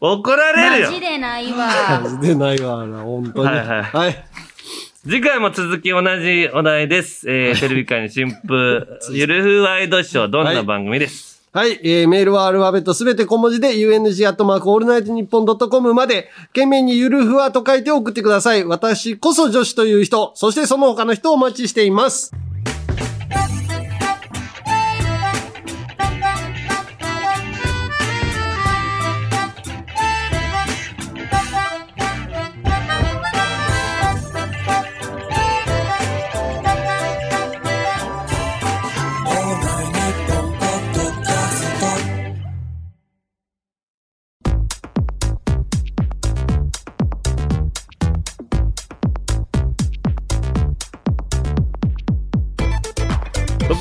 [0.00, 1.00] 怒られるよマジ。
[1.00, 3.46] でないわ出ないわな、本当に。
[3.48, 4.24] はいはいはい。
[5.04, 7.28] 次回も続き同じお題です。
[7.28, 11.31] えー、テレビ界の新風、ゆるふワイドショー、どんな番組です？
[11.31, 18.64] はい、はいえー、メールはアルファベットすべて小文字で、UNG アットマークオールナイトニッポンドットコムまで、件名にゆるふわと書いて送ってください。
[18.64, 22.32] 私こそ女子という人、そしてその他の人をお待ちしています。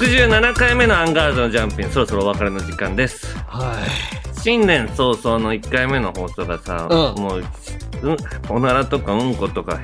[0.02, 3.38] 67回目のアンガールズのジャンピン、そろそろお別れの時間です。
[3.46, 3.76] は
[4.34, 4.40] い。
[4.40, 7.44] 新年早々の1回目の放送がさ、うんもう、
[8.02, 8.18] うん、
[8.50, 9.80] おならとかうんことか、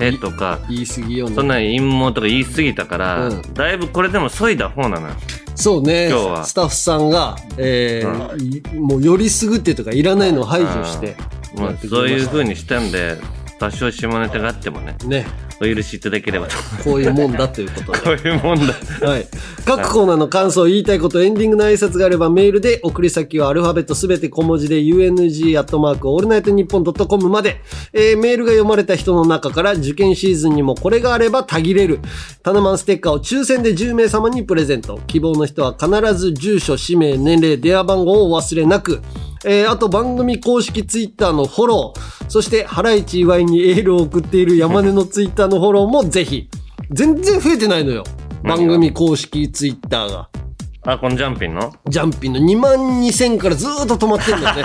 [0.00, 1.36] へとか、言い過ぎよね。
[1.36, 5.14] そんな陰謀とか言い過ぎたから、うんだいぶこれでも削いだ方なのよ。
[5.54, 6.08] そうね。
[6.08, 11.16] 今日はスタッフさんが、えーいもうよりすぐってとかいらないのを排除して。
[11.56, 13.18] もうそういう風にしたんで、
[13.64, 15.26] 多少下ネタがあってもね、ね。
[15.60, 16.56] お許しいただければと。
[16.82, 17.98] こういうもんだということで。
[18.04, 18.74] こういうもんだ。
[19.08, 19.26] はい。
[19.64, 27.60] 各コーナーの感想、言いたいこと、エンディングの挨拶があればメールで、送り先はアルファベットすべて小文字で UNG アットマークオールナイトニッポンドットコムまで、
[27.94, 32.00] えー、メールが読まれた人の中から受験シーズンにもこれがあればたぎれる。
[32.42, 35.00] タナマンステッカーを抽選で10名様にプレゼント。
[35.06, 39.00] 希望の人は必ず住所、氏名、年齢、電話番号をお忘れなく。
[39.44, 46.48] えー、あと番組公式ツイッターのフォロー、そして、ハライチ岩井にエールを送っている山根のツイッターのフォローもぜひ。
[46.90, 48.04] 全然増えてないのよ。
[48.42, 50.28] 番組公式ツイッターが。
[50.86, 51.72] あ、このジャンピンの？
[51.88, 54.64] ジャンピンの2万2000からずーっと止まってんだよね。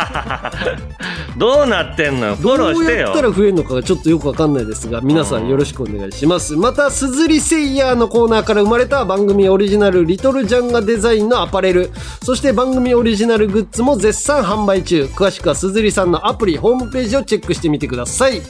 [1.38, 2.28] どうなってんの？
[2.28, 2.36] よ。
[2.36, 3.22] フォローしてよどうやった。
[3.22, 6.58] ら増えるのかがちょっとよくわかんないですが、皆さんよろしくお願いします。
[6.58, 11.90] また、すずりセイヤーのコーナーから生まれた番組オリジナルリトルジャンガデザインのアパレル、
[12.22, 15.06] そして番組オリジナルグッズも絶賛販売中。
[15.06, 18.41] 詳しくはすずりさんのアプリ、ホームページをチェックしてみてください。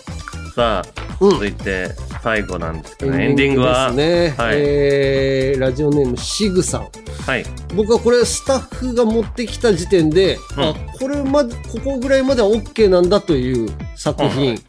[0.55, 1.89] さあ、うん続いて、
[2.23, 4.35] 最後なんですけどね、エンディングは、ですね。
[4.37, 6.87] はい、えー、ラジオネームシグさん。
[7.25, 7.45] はい。
[7.75, 14.59] 僕はこれスタッフが持ってきた時点で、うんあこれまでここぐらいまでは OK なんだという作品、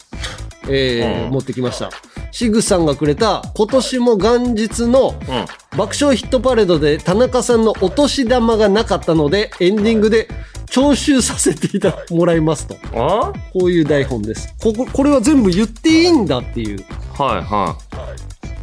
[0.69, 1.91] えーうん持ってきました
[2.31, 5.47] シグさんがくれた今年も元日のうん。
[5.79, 10.29] 爆笑ヒットパレードで田中さんのお年玉がなかったのでエンディングで
[10.67, 12.77] 徴収させていたもらいますと。
[12.95, 13.33] あ？
[13.53, 14.55] こういう台本です。
[14.61, 16.85] こここれは全部言っていいんだっていう。
[17.17, 17.77] はいは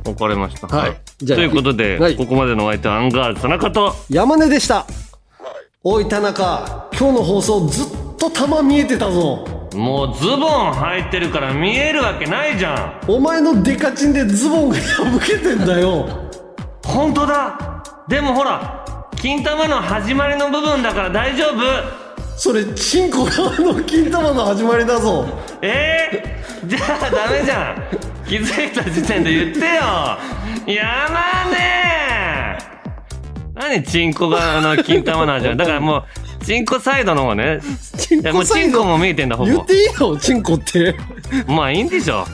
[0.05, 0.09] い。
[0.09, 0.67] わかりました。
[0.67, 0.97] はい。
[1.19, 2.15] じゃあということで、はい。
[2.15, 4.85] ここまでのお相手はアンガールズ田中と、山根でした。
[5.83, 6.89] おい田中。
[6.97, 7.87] 今日の放送ずっ
[8.17, 9.45] と玉見えてたぞ
[9.75, 13.11] もうズボン履いてるから見えるわけないじゃん。
[13.11, 16.07] お前のデカチンでズボンが破けてんだよ。
[16.85, 17.83] 本当だ。
[18.07, 18.85] でもほら、
[19.17, 22.07] 金玉の始まりの部分だから大丈夫。
[22.37, 25.25] それチンコ側の金玉の始まりだぞ。
[25.61, 27.75] えー、じゃあダメじゃん。
[28.27, 29.65] 気づいた時点で言ってよ。
[30.73, 32.57] やまねえ。
[33.55, 35.57] 何チンコ側の金玉の始まり？
[35.57, 36.03] だからもう、
[36.43, 37.59] チンコサイドの方ね。
[37.97, 39.65] チンいやもうチンコも見えてんだ、ほぼ言っ。
[39.65, 40.17] ていいの？
[40.17, 40.95] チンコって
[41.47, 42.25] まあいいんでしょ。